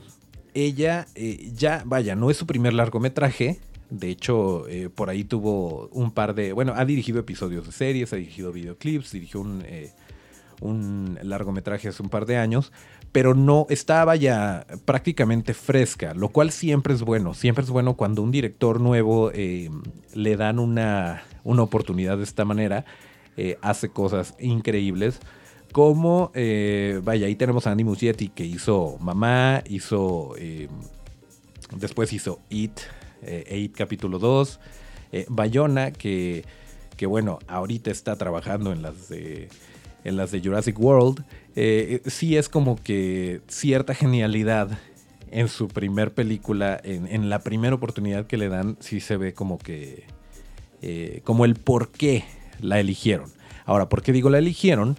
Ella 0.56 1.06
eh, 1.14 1.52
ya, 1.56 1.84
vaya, 1.86 2.16
no 2.16 2.32
es 2.32 2.38
su 2.38 2.48
primer 2.48 2.74
largometraje. 2.74 3.60
De 3.92 4.10
hecho, 4.10 4.68
eh, 4.68 4.90
por 4.90 5.12
ahí 5.12 5.24
tuvo 5.24 5.90
un 5.90 6.10
par 6.10 6.34
de, 6.34 6.52
bueno, 6.52 6.74
ha 6.76 6.84
dirigido 6.86 7.20
episodios 7.20 7.68
de 7.68 7.72
series, 7.72 8.12
ha 8.12 8.16
dirigido 8.16 8.52
videoclips, 8.52 9.12
dirigió 9.12 9.42
un, 9.42 9.64
un 10.62 11.20
largometraje 11.22 11.90
hace 11.90 12.02
un 12.02 12.10
par 12.10 12.26
de 12.26 12.38
años 12.38 12.72
pero 13.16 13.34
no 13.34 13.66
estaba 13.70 14.18
ya 14.18 14.68
prácticamente 14.84 15.54
fresca, 15.54 16.14
lo 16.14 16.28
cual 16.28 16.52
siempre 16.52 16.94
es 16.94 17.02
bueno. 17.02 17.34
Siempre 17.34 17.64
es 17.64 17.70
bueno 17.70 17.94
cuando 17.94 18.22
un 18.22 18.30
director 18.30 18.82
nuevo 18.82 19.32
eh, 19.34 19.70
le 20.14 20.36
dan 20.36 20.60
una, 20.60 21.24
oportunidad 21.46 22.18
de 22.18 22.26
esta 22.26 22.44
manera, 22.44 22.84
eh, 23.38 23.58
hace 23.62 23.88
cosas 23.88 24.36
increíbles. 24.38 25.22
Como, 25.76 26.32
eh, 26.34 27.02
vaya, 27.04 27.28
ahí 27.28 27.36
tenemos 27.36 27.68
a 27.68 27.72
Andy 27.72 27.84
Muschietti 27.84 28.30
que 28.30 28.46
hizo 28.46 28.98
Mamá, 29.02 29.62
hizo, 29.68 30.34
después 31.76 32.14
hizo 32.14 32.40
It, 32.50 32.80
It 33.52 33.76
capítulo 33.76 34.18
2, 34.18 34.60
Bayona, 35.28 35.92
que, 35.92 36.46
que 36.96 37.06
bueno, 37.06 37.40
ahorita 37.50 37.92
está 37.92 38.16
trabajando 38.16 38.72
en 38.72 38.84
las 38.84 39.10
de 39.10 39.50
en 40.06 40.16
las 40.16 40.32
de 40.32 40.40
Jurassic 40.40 40.80
World, 40.80 41.26
eh, 41.56 42.02
sí 42.06 42.38
es 42.38 42.48
como 42.48 42.82
que 42.82 43.42
cierta 43.48 43.94
genialidad 43.94 44.70
en 45.32 45.50
su 45.50 45.68
primer 45.68 46.14
película, 46.14 46.80
en, 46.84 47.30
la 47.30 47.40
primera 47.40 47.76
oportunidad 47.76 48.28
que 48.28 48.38
le 48.38 48.48
dan, 48.48 48.78
sí 48.80 49.00
se 49.02 49.18
ve 49.18 49.34
como 49.34 49.58
que, 49.58 50.06
eh, 50.82 51.22
como 51.24 51.44
el 51.44 51.56
por 51.56 51.90
qué 51.90 52.24
la 52.62 52.80
eligieron. 52.80 53.32
Ahora, 53.66 53.90
¿por 53.90 54.04
qué 54.04 54.14
digo 54.14 54.30
la 54.30 54.38
eligieron? 54.38 54.96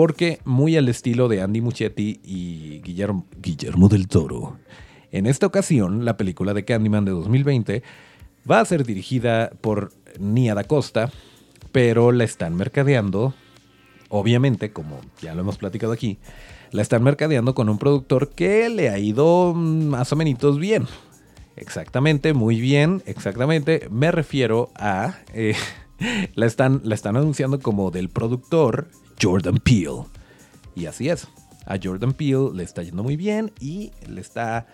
Porque 0.00 0.40
muy 0.46 0.78
al 0.78 0.88
estilo 0.88 1.28
de 1.28 1.42
Andy 1.42 1.60
Muschietti 1.60 2.20
y 2.24 2.80
Guillermo, 2.80 3.26
Guillermo 3.38 3.86
del 3.90 4.08
Toro. 4.08 4.56
En 5.12 5.26
esta 5.26 5.44
ocasión, 5.44 6.06
la 6.06 6.16
película 6.16 6.54
de 6.54 6.64
Candyman 6.64 7.04
de 7.04 7.10
2020 7.10 7.82
va 8.50 8.60
a 8.60 8.64
ser 8.64 8.86
dirigida 8.86 9.50
por 9.60 9.92
Nia 10.18 10.54
Da 10.54 10.64
Costa, 10.64 11.12
pero 11.70 12.12
la 12.12 12.24
están 12.24 12.56
mercadeando 12.56 13.34
obviamente, 14.08 14.72
como 14.72 15.02
ya 15.20 15.34
lo 15.34 15.42
hemos 15.42 15.58
platicado 15.58 15.92
aquí, 15.92 16.16
la 16.72 16.80
están 16.80 17.02
mercadeando 17.02 17.54
con 17.54 17.68
un 17.68 17.76
productor 17.76 18.30
que 18.30 18.70
le 18.70 18.88
ha 18.88 18.98
ido 18.98 19.52
más 19.52 20.14
o 20.14 20.16
menos 20.16 20.58
bien. 20.58 20.86
Exactamente, 21.56 22.32
muy 22.32 22.58
bien, 22.58 23.02
exactamente. 23.04 23.86
Me 23.90 24.10
refiero 24.12 24.70
a... 24.76 25.18
Eh, 25.34 25.54
la, 26.34 26.46
están, 26.46 26.80
la 26.84 26.94
están 26.94 27.18
anunciando 27.18 27.60
como 27.60 27.90
del 27.90 28.08
productor 28.08 28.88
Jordan 29.20 29.58
Peele. 29.58 30.04
Y 30.74 30.86
así 30.86 31.08
es. 31.08 31.28
A 31.66 31.78
Jordan 31.82 32.12
Peele 32.12 32.50
le 32.54 32.62
está 32.62 32.82
yendo 32.82 33.02
muy 33.02 33.16
bien 33.16 33.52
y 33.60 33.92
le 34.08 34.20
está 34.20 34.66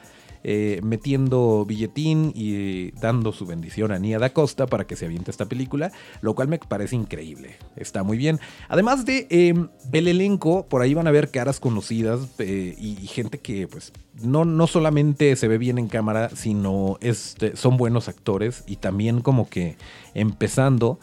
eh, 0.48 0.80
metiendo 0.84 1.64
billetín 1.66 2.30
y 2.32 2.92
dando 2.92 3.32
su 3.32 3.46
bendición 3.46 3.90
a 3.90 3.98
Nia 3.98 4.20
da 4.20 4.32
Costa 4.32 4.66
para 4.66 4.86
que 4.86 4.94
se 4.94 5.06
aviente 5.06 5.32
esta 5.32 5.46
película, 5.46 5.90
lo 6.20 6.36
cual 6.36 6.46
me 6.46 6.60
parece 6.60 6.94
increíble. 6.94 7.56
Está 7.74 8.04
muy 8.04 8.16
bien. 8.16 8.38
Además 8.68 9.04
de 9.04 9.26
em, 9.30 9.68
el 9.90 10.06
elenco, 10.06 10.64
por 10.66 10.82
ahí 10.82 10.94
van 10.94 11.08
a 11.08 11.10
ver 11.10 11.32
caras 11.32 11.58
conocidas 11.58 12.20
eh, 12.38 12.76
y, 12.78 12.94
gente 13.08 13.38
que 13.38 13.66
pues 13.66 13.92
no, 14.22 14.44
no 14.44 14.68
solamente 14.68 15.34
se 15.34 15.48
ve 15.48 15.58
bien 15.58 15.78
en 15.78 15.88
cámara, 15.88 16.30
sino 16.34 16.96
este, 17.00 17.56
son 17.56 17.76
buenos 17.76 18.08
actores 18.08 18.62
y 18.68 18.76
también 18.76 19.22
como 19.22 19.48
que 19.48 19.76
empezando 20.14 21.00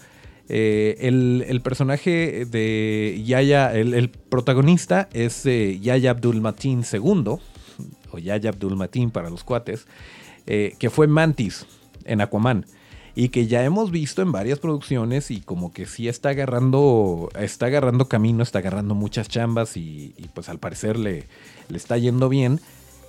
Eh, 0.49 0.97
el, 0.99 1.61
personaje 1.61 2.45
de 2.45 3.21
Yaya, 3.25 3.73
el, 3.73 4.09
protagonista 4.09 5.07
es 5.13 5.45
eh, 5.45 5.79
Yaya 5.79 6.11
Abdul 6.11 6.41
Mateen 6.41 6.83
II, 6.91 7.37
o 8.11 8.17
Yaya 8.19 8.49
Abdul 8.49 8.75
Mateen 8.75 9.09
para 9.09 9.29
los 9.29 9.43
cuates, 9.43 9.87
eh, 10.45 10.75
que 10.79 10.89
fue 10.89 11.07
Mantis 11.07 11.65
en 12.03 12.19
Aquaman 12.19 12.65
y 13.15 13.29
que 13.29 13.47
ya 13.47 13.63
hemos 13.63 13.91
visto 13.91 14.21
en 14.21 14.31
varias 14.31 14.59
producciones 14.59 15.31
y 15.31 15.39
como 15.39 15.71
que 15.71 15.85
sí 15.85 16.07
está 16.07 16.29
agarrando, 16.29 17.29
está 17.39 17.67
agarrando 17.67 18.09
camino, 18.09 18.43
está 18.43 18.59
agarrando 18.59 18.95
muchas 18.95 19.29
chambas 19.29 19.77
y, 19.77 20.13
pues 20.33 20.49
al 20.49 20.59
parecer 20.59 20.97
le, 20.97 21.25
le 21.69 21.77
está 21.77 21.97
yendo 21.97 22.27
bien. 22.27 22.59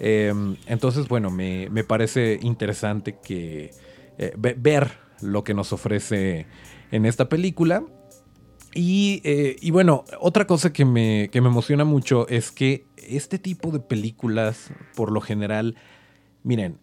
Em, 0.01 0.57
entonces, 0.67 1.09
bueno, 1.09 1.31
me, 1.31 1.69
parece 1.85 2.39
interesante 2.43 3.17
que 3.25 3.73
ver 4.37 4.93
lo 5.23 5.43
que 5.43 5.55
nos 5.55 5.73
ofrece 5.73 6.47
en 6.95 7.07
esta 7.07 7.29
película. 7.29 7.83
Eh, 8.77 9.57
y, 9.61 9.71
bueno, 9.73 10.05
otra 10.21 10.47
cosa 10.47 10.73
que 10.73 10.85
me, 10.85 11.29
que 11.31 11.41
me 11.41 11.49
emociona 11.49 11.85
mucho 11.85 12.29
es 12.29 12.53
que 12.53 12.87
este 12.97 13.39
tipo 13.39 13.73
de 13.73 13.81
películas, 13.81 14.71
por 14.95 15.11
lo 15.11 15.21
general, 15.21 15.75
miren, 16.45 16.79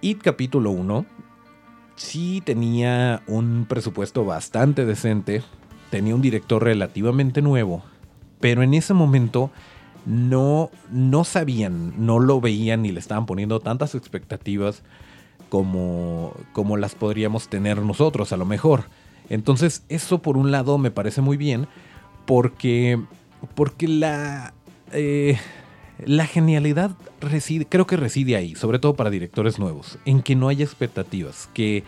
It 0.00 0.22
capítulo 0.22 0.70
1 0.70 1.06
sí 1.96 2.42
tenía 2.44 3.22
un 3.26 3.66
presupuesto 3.68 4.24
bastante 4.24 4.84
decente, 4.84 5.42
tenía 5.90 6.14
un 6.14 6.22
director 6.22 6.62
relativamente 6.62 7.42
nuevo, 7.42 7.82
pero 8.40 8.62
en 8.62 8.74
ese 8.74 8.94
momento 8.94 9.50
no, 10.06 10.70
no 10.90 11.24
sabían, 11.24 11.94
no 12.04 12.20
lo 12.20 12.40
veían 12.40 12.82
ni 12.82 12.92
le 12.92 13.00
estaban 13.00 13.26
poniendo 13.26 13.60
tantas 13.60 13.94
expectativas 13.94 14.82
como, 15.48 16.34
como 16.52 16.76
las 16.76 16.94
podríamos 16.94 17.48
tener 17.48 17.82
nosotros 17.82 18.32
a 18.32 18.36
lo 18.36 18.44
mejor. 18.44 18.84
Entonces, 19.28 19.84
eso 19.88 20.22
por 20.22 20.36
un 20.36 20.50
lado 20.50 20.78
me 20.78 20.90
parece 20.90 21.20
muy 21.20 21.36
bien, 21.36 21.66
porque, 22.26 23.00
porque 23.54 23.88
la, 23.88 24.54
eh, 24.92 25.38
la 26.04 26.26
genialidad 26.26 26.92
reside, 27.20 27.66
creo 27.66 27.86
que 27.86 27.96
reside 27.96 28.36
ahí, 28.36 28.54
sobre 28.54 28.78
todo 28.78 28.94
para 28.94 29.10
directores 29.10 29.58
nuevos, 29.58 29.98
en 30.04 30.22
que 30.22 30.36
no 30.36 30.48
haya 30.48 30.64
expectativas, 30.64 31.48
que 31.54 31.84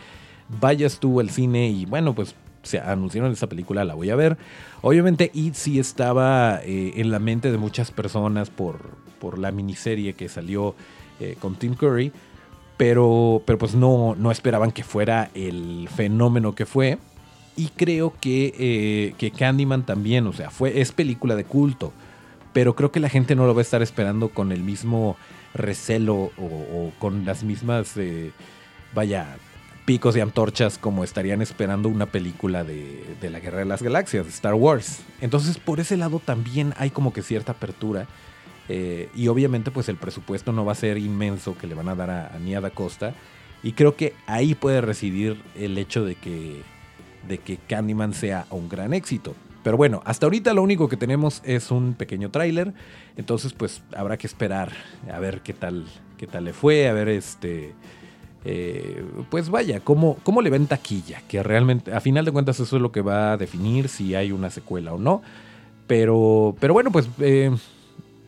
vayas 0.60 0.98
tú 0.98 1.20
al 1.20 1.30
cine 1.30 1.68
y 1.68 1.84
bueno, 1.84 2.14
pues 2.14 2.34
se 2.62 2.80
anunciaron 2.80 3.32
esa 3.32 3.46
película, 3.46 3.84
la 3.84 3.94
voy 3.94 4.10
a 4.10 4.16
ver. 4.16 4.36
Obviamente 4.82 5.30
It 5.34 5.54
sí 5.54 5.78
estaba 5.78 6.60
eh, 6.64 6.92
en 6.96 7.10
la 7.10 7.18
mente 7.18 7.50
de 7.50 7.58
muchas 7.58 7.90
personas 7.90 8.50
por, 8.50 8.78
por 9.20 9.38
la 9.38 9.52
miniserie 9.52 10.14
que 10.14 10.28
salió 10.28 10.74
eh, 11.20 11.36
con 11.40 11.54
Tim 11.56 11.74
Curry, 11.74 12.12
pero, 12.76 13.42
pero 13.44 13.58
pues 13.58 13.74
no, 13.74 14.14
no 14.16 14.30
esperaban 14.30 14.70
que 14.70 14.84
fuera 14.84 15.30
el 15.34 15.88
fenómeno 15.94 16.54
que 16.54 16.66
fue. 16.66 16.98
Y 17.58 17.70
creo 17.70 18.14
que, 18.20 18.54
eh, 18.56 19.14
que 19.18 19.32
Candyman 19.32 19.84
también, 19.84 20.28
o 20.28 20.32
sea, 20.32 20.48
fue, 20.48 20.80
es 20.80 20.92
película 20.92 21.34
de 21.34 21.42
culto. 21.42 21.92
Pero 22.52 22.76
creo 22.76 22.92
que 22.92 23.00
la 23.00 23.08
gente 23.08 23.34
no 23.34 23.46
lo 23.46 23.54
va 23.54 23.60
a 23.60 23.62
estar 23.62 23.82
esperando 23.82 24.28
con 24.28 24.52
el 24.52 24.62
mismo 24.62 25.16
recelo 25.54 26.30
o, 26.38 26.92
con 27.00 27.24
las 27.24 27.42
mismas, 27.42 27.96
eh, 27.96 28.30
vaya, 28.94 29.36
picos 29.86 30.16
y 30.16 30.20
antorchas 30.20 30.78
como 30.78 31.02
estarían 31.02 31.42
esperando 31.42 31.88
una 31.88 32.06
película 32.06 32.62
de, 32.62 33.16
la 33.22 33.40
Guerra 33.40 33.58
de 33.58 33.64
las 33.64 33.82
Galaxias, 33.82 34.28
Star 34.28 34.54
Wars. 34.54 35.00
Entonces 35.20 35.58
por 35.58 35.80
ese 35.80 35.96
lado 35.96 36.20
también 36.24 36.74
hay 36.76 36.90
como 36.90 37.12
que 37.12 37.22
cierta 37.22 37.52
apertura. 37.52 38.06
Eh, 38.68 39.08
y 39.16 39.26
obviamente 39.26 39.72
pues 39.72 39.88
el 39.88 39.96
presupuesto 39.96 40.52
no 40.52 40.64
va 40.64 40.72
a 40.72 40.76
ser 40.76 40.96
inmenso 40.96 41.58
que 41.58 41.66
le 41.66 41.74
van 41.74 41.88
a 41.88 41.96
dar 41.96 42.10
a, 42.10 42.36
a 42.36 42.38
Nia 42.38 42.60
Costa. 42.70 43.14
Y 43.64 43.72
creo 43.72 43.96
que 43.96 44.14
ahí 44.28 44.54
puede 44.54 44.80
residir 44.80 45.42
el 45.56 45.76
hecho 45.76 46.04
de 46.04 46.14
que 46.14 46.62
de 47.26 47.38
que 47.38 47.56
Candyman 47.56 48.14
sea 48.14 48.46
un 48.50 48.68
gran 48.68 48.94
éxito. 48.94 49.34
Pero 49.62 49.76
bueno, 49.76 50.02
hasta 50.04 50.26
ahorita 50.26 50.54
lo 50.54 50.62
único 50.62 50.88
que 50.88 50.96
tenemos 50.96 51.42
es 51.44 51.70
un 51.70 51.94
pequeño 51.94 52.30
tráiler, 52.30 52.72
entonces 53.16 53.52
pues 53.52 53.82
habrá 53.96 54.16
que 54.16 54.26
esperar 54.26 54.72
a 55.12 55.18
ver 55.18 55.40
qué 55.40 55.52
tal, 55.52 55.86
qué 56.16 56.26
tal 56.26 56.44
le 56.44 56.52
fue, 56.52 56.88
a 56.88 56.92
ver 56.92 57.08
este, 57.08 57.74
eh, 58.44 59.04
pues 59.30 59.50
vaya, 59.50 59.80
cómo, 59.80 60.16
cómo 60.22 60.42
le 60.42 60.50
ven 60.50 60.66
taquilla, 60.66 61.22
que 61.28 61.42
realmente 61.42 61.92
a 61.92 62.00
final 62.00 62.24
de 62.24 62.32
cuentas 62.32 62.60
eso 62.60 62.76
es 62.76 62.82
lo 62.82 62.92
que 62.92 63.02
va 63.02 63.32
a 63.32 63.36
definir 63.36 63.88
si 63.88 64.14
hay 64.14 64.32
una 64.32 64.50
secuela 64.50 64.92
o 64.92 64.98
no. 64.98 65.22
Pero, 65.86 66.54
pero 66.60 66.72
bueno, 66.72 66.90
pues 66.92 67.08
eh, 67.18 67.50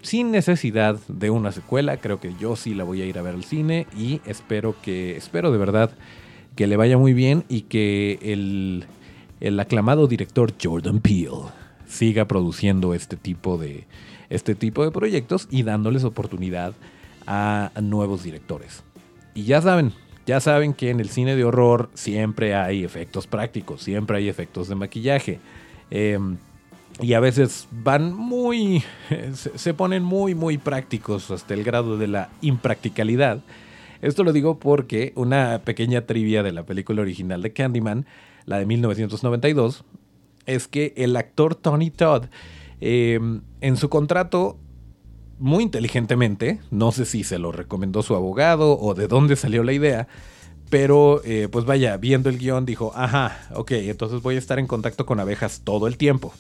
sin 0.03 0.31
necesidad 0.31 0.99
de 1.09 1.31
una 1.31 1.53
secuela, 1.53 1.99
creo 1.99 2.21
que 2.21 2.35
yo 2.41 2.57
sí 2.57 2.75
la 2.75 2.85
voy 2.85 3.03
a 3.03 3.07
ir 3.07 3.19
a 3.19 3.23
ver 3.23 3.35
al 3.35 3.45
cine 3.45 3.87
y 3.97 4.21
espero 4.27 4.75
que, 4.83 5.17
espero 5.17 5.53
de 5.53 5.59
verdad 5.59 5.93
que 6.61 6.67
le 6.67 6.77
vaya 6.77 6.99
muy 6.99 7.15
bien 7.15 7.45
y 7.49 7.63
que 7.63 8.19
el, 8.21 9.59
aclamado 9.59 10.07
director 10.07 10.53
Jordan 10.63 11.01
Peele 11.01 11.49
siga 11.89 12.27
produciendo 12.27 12.93
este 12.93 13.17
tipo 13.17 13.57
de, 13.57 13.87
este 14.29 14.55
tipo 14.55 14.85
de 14.85 14.91
proyectos 14.91 15.49
y 15.51 15.63
dándoles 15.63 16.05
oportunidad 16.05 16.75
a 17.27 17.71
nuevos 17.81 18.25
directores. 18.25 18.83
Y 19.33 19.45
ya 19.45 19.63
saben, 19.63 19.95
ya 20.27 20.39
saben 20.39 20.75
que 20.75 20.91
en 20.91 21.01
el 21.01 21.09
cine 21.09 21.35
de 21.35 21.45
horror 21.45 21.89
siempre 21.95 22.55
hay 22.55 22.85
efectos 22.85 23.27
prácticos, 23.27 23.83
siempre 23.83 24.19
hay 24.19 24.29
efectos 24.29 24.69
de 24.69 24.75
maquillaje. 24.75 25.41
Em, 25.91 26.37
y 27.01 27.15
a 27.15 27.21
veces 27.21 27.69
van 27.71 28.13
muy, 28.13 28.85
se 29.55 29.73
ponen 29.73 30.03
muy, 30.03 30.35
muy 30.35 30.59
prácticos 30.59 31.31
hasta 31.31 31.55
el 31.55 31.65
grado 31.65 31.97
de 31.97 32.09
la 32.09 32.29
impracticalidad. 32.43 33.41
Esto 34.03 34.25
lo 34.25 34.33
digo 34.33 34.59
porque 34.59 35.13
una 35.17 35.63
pequeña 35.65 36.07
trivia 36.07 36.43
de 36.43 36.53
la 36.53 36.65
película 36.65 37.03
original 37.03 37.43
de 37.43 37.53
Candyman, 37.53 38.07
la 38.47 38.59
de 38.59 38.67
1992, 38.67 39.85
es 40.47 40.69
que 40.69 40.95
el 40.97 41.17
actor 41.17 41.55
Tony 41.55 41.91
Todd, 41.91 42.25
em, 42.81 43.43
en 43.61 43.77
su 43.77 43.89
contrato, 43.89 44.59
muy 45.39 45.65
inteligentemente, 45.65 46.61
no 46.71 46.93
sé 46.93 47.05
si 47.05 47.25
se 47.25 47.39
lo 47.39 47.53
recomendó 47.53 48.03
su 48.03 48.15
abogado 48.15 48.79
o 48.79 48.95
de 48.95 49.09
dónde 49.09 49.37
salió 49.37 49.63
la 49.63 49.73
idea, 49.73 50.09
pero 50.71 51.21
eh, 51.25 51.49
pues 51.51 51.65
vaya, 51.65 51.97
viendo 51.97 52.29
el 52.29 52.39
guion 52.39 52.65
dijo, 52.65 52.93
ajá, 52.95 53.49
ok, 53.55 53.73
entonces 53.73 54.23
voy 54.23 54.37
a 54.37 54.39
estar 54.39 54.59
en 54.59 54.67
contacto 54.67 55.05
con 55.05 55.19
abejas 55.19 55.63
todo 55.65 55.87
el 55.87 55.97
tiempo. 55.97 56.33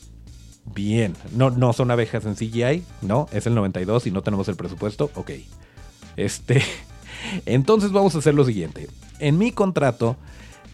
Bien, 0.75 1.14
no, 1.35 1.51
no 1.51 1.73
son 1.73 1.90
abejas 1.90 2.25
en 2.27 2.35
CGI, 2.35 2.85
no, 3.03 3.27
es 3.33 3.46
el 3.46 3.55
92 3.55 4.07
y 4.07 4.11
no 4.11 4.23
tenemos 4.23 4.49
el 4.49 4.57
presupuesto, 4.57 5.11
ok. 5.14 5.31
Este, 6.16 6.62
entonces 7.46 7.92
vamos 7.92 8.14
a 8.14 8.18
hacer 8.18 8.35
lo 8.35 8.44
siguiente. 8.44 8.88
En 9.18 9.38
mi 9.38 9.52
contrato 9.52 10.16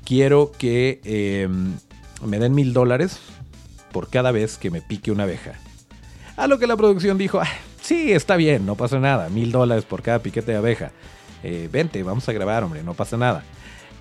quiero 0.05 0.53
que 0.57 1.01
em, 1.05 1.75
me 2.25 2.39
den 2.39 2.55
mil 2.55 2.73
dólares 2.73 3.19
por 3.93 4.09
cada 4.09 4.31
vez 4.33 4.59
que 4.59 4.71
me 4.71 4.81
pique 4.81 5.11
una 5.11 5.25
abeja. 5.25 5.53
A 6.37 6.47
lo 6.47 6.59
que 6.59 6.67
la 6.67 6.77
producción 6.77 7.19
dijo, 7.19 7.41
ah, 7.41 7.49
sí, 7.81 8.13
está 8.13 8.37
bien, 8.37 8.67
no 8.67 8.75
pasa 8.77 8.99
nada, 8.99 9.29
mil 9.29 9.53
dólares 9.53 9.85
por 9.85 10.03
cada 10.03 10.19
piquete 10.19 10.53
de 10.53 10.59
abeja. 10.59 10.93
Eh, 11.43 11.69
vente, 11.73 12.03
vamos 12.03 12.29
a 12.29 12.33
grabar, 12.33 12.65
hombre, 12.65 12.83
no 12.83 12.95
pasa 12.95 13.17
nada. 13.17 13.43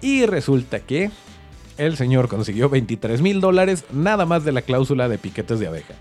Y 0.02 0.26
resulta 0.26 0.80
que 0.80 1.12
el 1.78 1.98
señor 1.98 2.28
consiguió 2.28 2.70
23 2.70 3.22
mil 3.22 3.42
dólares 3.42 3.86
nada 3.92 4.26
más 4.26 4.44
de 4.44 4.52
la 4.52 4.62
cláusula 4.62 5.10
de 5.10 5.18
piquetes 5.18 5.60
de 5.60 5.68
abeja. 5.68 5.94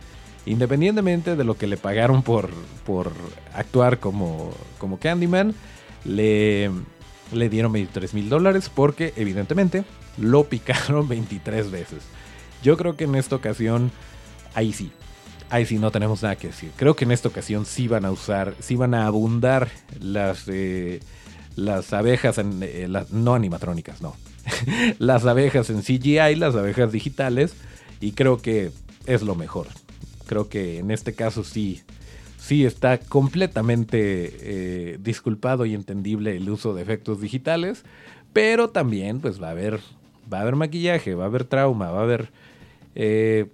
Independientemente 0.47 1.37
de 1.37 1.45
lo 1.45 1.57
que 1.57 1.67
le 1.67 1.77
pagaron 1.77 2.23
por, 2.23 2.51
por 2.85 3.13
actuar 3.55 3.99
como, 3.99 4.53
como 4.79 4.99
Candyman, 4.99 5.55
le, 6.05 6.71
le 7.33 7.49
dieron 7.49 7.73
23 7.73 8.15
mil 8.15 8.29
dólares 8.29 8.71
porque 8.73 9.13
evidentemente 9.17 9.85
lo 10.19 10.45
picaron 10.45 11.09
23 11.09 11.71
veces. 11.71 12.03
Yo 12.63 12.77
creo 12.77 12.97
que 12.97 13.05
en 13.05 13.15
esta 13.15 13.37
ocasión, 13.37 13.91
ahí 14.55 14.73
sí, 14.73 14.91
ahí 15.51 15.67
sí 15.67 15.79
no 15.79 15.91
tenemos 15.91 16.23
nada 16.23 16.37
que 16.37 16.49
decir. 16.49 16.71
Creo 16.77 16.97
que 16.97 17.05
en 17.05 17.13
esta 17.13 17.29
ocasión 17.29 17.67
sí 17.67 17.89
van 17.89 18.05
a 18.05 18.11
usar, 18.11 18.55
sí 18.61 18.77
van 18.77 18.95
a 18.95 19.07
abundar 19.07 19.69
las, 20.01 20.45
eh, 20.49 21.01
las 21.57 21.93
abejas, 21.93 22.39
en, 22.39 22.61
eh, 22.63 22.89
no 23.11 23.35
animatrónicas, 23.35 24.01
no. 24.01 24.17
las 24.99 25.27
abejas 25.27 25.71
en 25.71 25.83
CGI, 25.83 26.37
las 26.37 26.55
abejas 26.55 26.93
digitales, 26.93 27.55
y 28.01 28.13
creo 28.13 28.39
que 28.39 28.71
es 29.07 29.23
lo 29.23 29.35
mejor. 29.35 29.69
Creo 30.27 30.49
que 30.49 30.79
en 30.79 30.91
este 30.91 31.15
caso 31.15 31.45
sí, 31.45 31.83
sí 32.45 32.67
está 32.67 32.99
completamente 32.99 33.99
eh, 34.03 34.99
disculpado 35.01 35.65
y 35.65 35.73
entendible 35.73 36.37
el 36.37 36.51
uso 36.51 36.75
de 36.75 36.83
efectos 36.83 37.23
digitales, 37.23 37.85
pero 38.35 38.69
también 38.69 39.21
pues 39.21 39.43
va 39.43 39.49
a 39.49 39.53
haber, 39.53 39.81
va 40.31 40.39
a 40.39 40.41
haber 40.43 40.55
maquillaje, 40.55 41.15
va 41.15 41.25
a 41.25 41.29
haber 41.29 41.45
trauma, 41.45 41.91
va 41.91 42.01
a 42.01 42.03
haber 42.03 42.31
eh, 42.97 43.47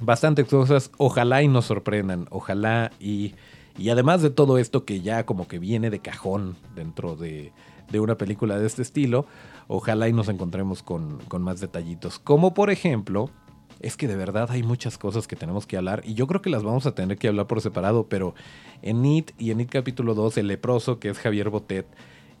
bastantes 0.00 0.48
cosas. 0.48 0.90
Ojalá 0.98 1.44
y 1.44 1.48
nos 1.48 1.66
sorprendan, 1.66 2.26
ojalá 2.30 2.90
y, 2.98 3.34
y 3.78 3.90
además 3.90 4.20
de 4.20 4.30
todo 4.30 4.58
esto 4.58 4.84
que 4.84 5.00
ya 5.00 5.24
como 5.24 5.46
que 5.46 5.60
viene 5.60 5.88
de 5.88 6.00
cajón 6.00 6.56
dentro 6.74 7.14
de, 7.14 7.52
de 7.88 8.00
una 8.00 8.16
película 8.16 8.58
de 8.58 8.66
este 8.66 8.82
estilo, 8.82 9.26
ojalá 9.68 10.08
y 10.08 10.12
nos 10.12 10.28
encontremos 10.28 10.82
con, 10.82 11.18
con 11.28 11.42
más 11.42 11.60
detallitos, 11.60 12.18
como 12.18 12.52
por 12.52 12.70
ejemplo 12.70 13.30
es 13.80 13.96
que 13.96 14.08
de 14.08 14.16
verdad 14.16 14.50
hay 14.50 14.62
muchas 14.62 14.98
cosas 14.98 15.26
que 15.26 15.36
tenemos 15.36 15.66
que 15.66 15.76
hablar 15.76 16.02
y 16.04 16.14
yo 16.14 16.26
creo 16.26 16.42
que 16.42 16.50
las 16.50 16.62
vamos 16.62 16.86
a 16.86 16.94
tener 16.94 17.18
que 17.18 17.28
hablar 17.28 17.46
por 17.46 17.60
separado, 17.60 18.08
pero 18.08 18.34
en 18.82 19.04
IT 19.04 19.32
y 19.38 19.50
en 19.50 19.60
IT 19.60 19.70
capítulo 19.70 20.14
2, 20.14 20.38
el 20.38 20.48
leproso 20.48 20.98
que 20.98 21.10
es 21.10 21.18
Javier 21.18 21.50
Botet, 21.50 21.86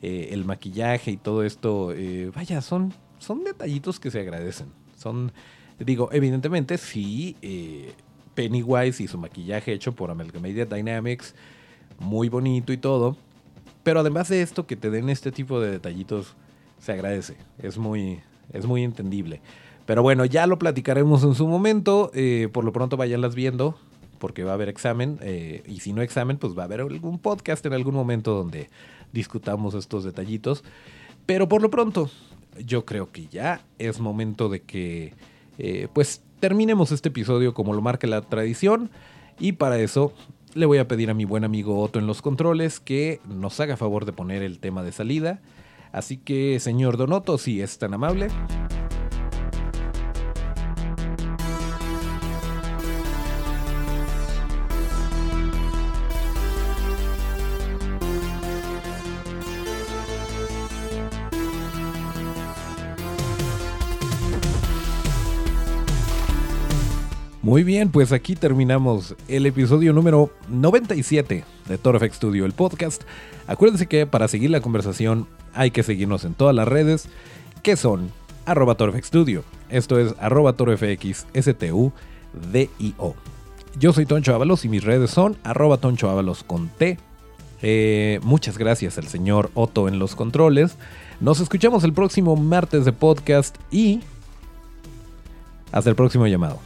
eh, 0.02 0.28
el 0.32 0.44
maquillaje 0.44 1.10
y 1.10 1.16
todo 1.16 1.42
esto, 1.44 1.92
eh, 1.92 2.30
vaya, 2.34 2.60
son, 2.60 2.92
son 3.18 3.44
detallitos 3.44 4.00
que 4.00 4.10
se 4.10 4.20
agradecen. 4.20 4.68
Son 4.96 5.32
Digo, 5.78 6.08
evidentemente 6.12 6.76
sí, 6.76 7.36
eh, 7.40 7.92
Pennywise 8.34 9.02
y 9.02 9.08
su 9.08 9.16
maquillaje 9.16 9.72
hecho 9.72 9.92
por 9.92 10.10
Amalgamated 10.10 10.66
Dynamics, 10.66 11.34
muy 12.00 12.28
bonito 12.28 12.72
y 12.72 12.76
todo. 12.76 13.16
Pero 13.84 14.00
además 14.00 14.28
de 14.28 14.42
esto, 14.42 14.66
que 14.66 14.76
te 14.76 14.90
den 14.90 15.08
este 15.08 15.30
tipo 15.30 15.60
de 15.60 15.70
detallitos, 15.70 16.34
se 16.78 16.92
agradece. 16.92 17.36
Es 17.58 17.78
muy, 17.78 18.20
es 18.52 18.66
muy 18.66 18.82
entendible. 18.82 19.40
Pero 19.88 20.02
bueno, 20.02 20.26
ya 20.26 20.46
lo 20.46 20.58
platicaremos 20.58 21.24
en 21.24 21.34
su 21.34 21.46
momento. 21.46 22.10
Eh, 22.12 22.50
por 22.52 22.62
lo 22.62 22.74
pronto 22.74 22.98
váyanlas 22.98 23.34
viendo, 23.34 23.74
porque 24.18 24.44
va 24.44 24.50
a 24.50 24.54
haber 24.54 24.68
examen. 24.68 25.18
Eh, 25.22 25.62
y 25.66 25.80
si 25.80 25.94
no 25.94 26.02
examen, 26.02 26.36
pues 26.36 26.52
va 26.52 26.60
a 26.60 26.64
haber 26.66 26.82
algún 26.82 27.18
podcast 27.18 27.64
en 27.64 27.72
algún 27.72 27.94
momento 27.94 28.34
donde 28.34 28.68
discutamos 29.14 29.72
estos 29.72 30.04
detallitos. 30.04 30.62
Pero 31.24 31.48
por 31.48 31.62
lo 31.62 31.70
pronto, 31.70 32.10
yo 32.62 32.84
creo 32.84 33.10
que 33.10 33.28
ya 33.28 33.64
es 33.78 33.98
momento 33.98 34.50
de 34.50 34.60
que 34.60 35.14
eh, 35.56 35.88
pues 35.94 36.22
terminemos 36.38 36.92
este 36.92 37.08
episodio 37.08 37.54
como 37.54 37.72
lo 37.72 37.80
marca 37.80 38.06
la 38.06 38.20
tradición. 38.20 38.90
Y 39.40 39.52
para 39.52 39.78
eso 39.78 40.12
le 40.52 40.66
voy 40.66 40.76
a 40.76 40.86
pedir 40.86 41.08
a 41.08 41.14
mi 41.14 41.24
buen 41.24 41.44
amigo 41.44 41.80
Otto 41.80 41.98
en 41.98 42.06
los 42.06 42.20
controles 42.20 42.78
que 42.78 43.22
nos 43.26 43.58
haga 43.58 43.78
favor 43.78 44.04
de 44.04 44.12
poner 44.12 44.42
el 44.42 44.58
tema 44.58 44.82
de 44.82 44.92
salida. 44.92 45.40
Así 45.92 46.18
que, 46.18 46.60
señor 46.60 46.98
Donoto, 46.98 47.38
si 47.38 47.62
es 47.62 47.78
tan 47.78 47.94
amable. 47.94 48.28
Muy 67.48 67.64
bien, 67.64 67.88
pues 67.88 68.12
aquí 68.12 68.36
terminamos 68.36 69.16
el 69.26 69.46
episodio 69.46 69.94
número 69.94 70.30
97 70.50 71.44
de 71.66 71.78
TorFX 71.78 72.16
Studio, 72.16 72.44
el 72.44 72.52
podcast. 72.52 73.04
Acuérdense 73.46 73.86
que 73.86 74.06
para 74.06 74.28
seguir 74.28 74.50
la 74.50 74.60
conversación 74.60 75.26
hay 75.54 75.70
que 75.70 75.82
seguirnos 75.82 76.26
en 76.26 76.34
todas 76.34 76.54
las 76.54 76.68
redes, 76.68 77.08
que 77.62 77.76
son 77.76 78.10
arroba 78.44 78.76
Studio. 79.02 79.44
Esto 79.70 79.98
es 79.98 80.14
arroba. 80.20 80.54
Yo 83.78 83.92
soy 83.94 84.04
Toncho 84.04 84.34
Ábalos 84.34 84.66
y 84.66 84.68
mis 84.68 84.84
redes 84.84 85.10
son 85.10 85.38
arroba 85.42 85.78
Toncho 85.78 86.10
Ábalos 86.10 86.44
con 86.44 86.68
T. 86.68 86.98
Eh, 87.62 88.20
muchas 88.24 88.58
gracias 88.58 88.98
al 88.98 89.08
señor 89.08 89.50
Otto 89.54 89.88
en 89.88 89.98
los 89.98 90.14
controles. 90.16 90.76
Nos 91.18 91.40
escuchamos 91.40 91.82
el 91.84 91.94
próximo 91.94 92.36
martes 92.36 92.84
de 92.84 92.92
podcast 92.92 93.56
y 93.70 94.00
hasta 95.72 95.88
el 95.88 95.96
próximo 95.96 96.26
llamado. 96.26 96.60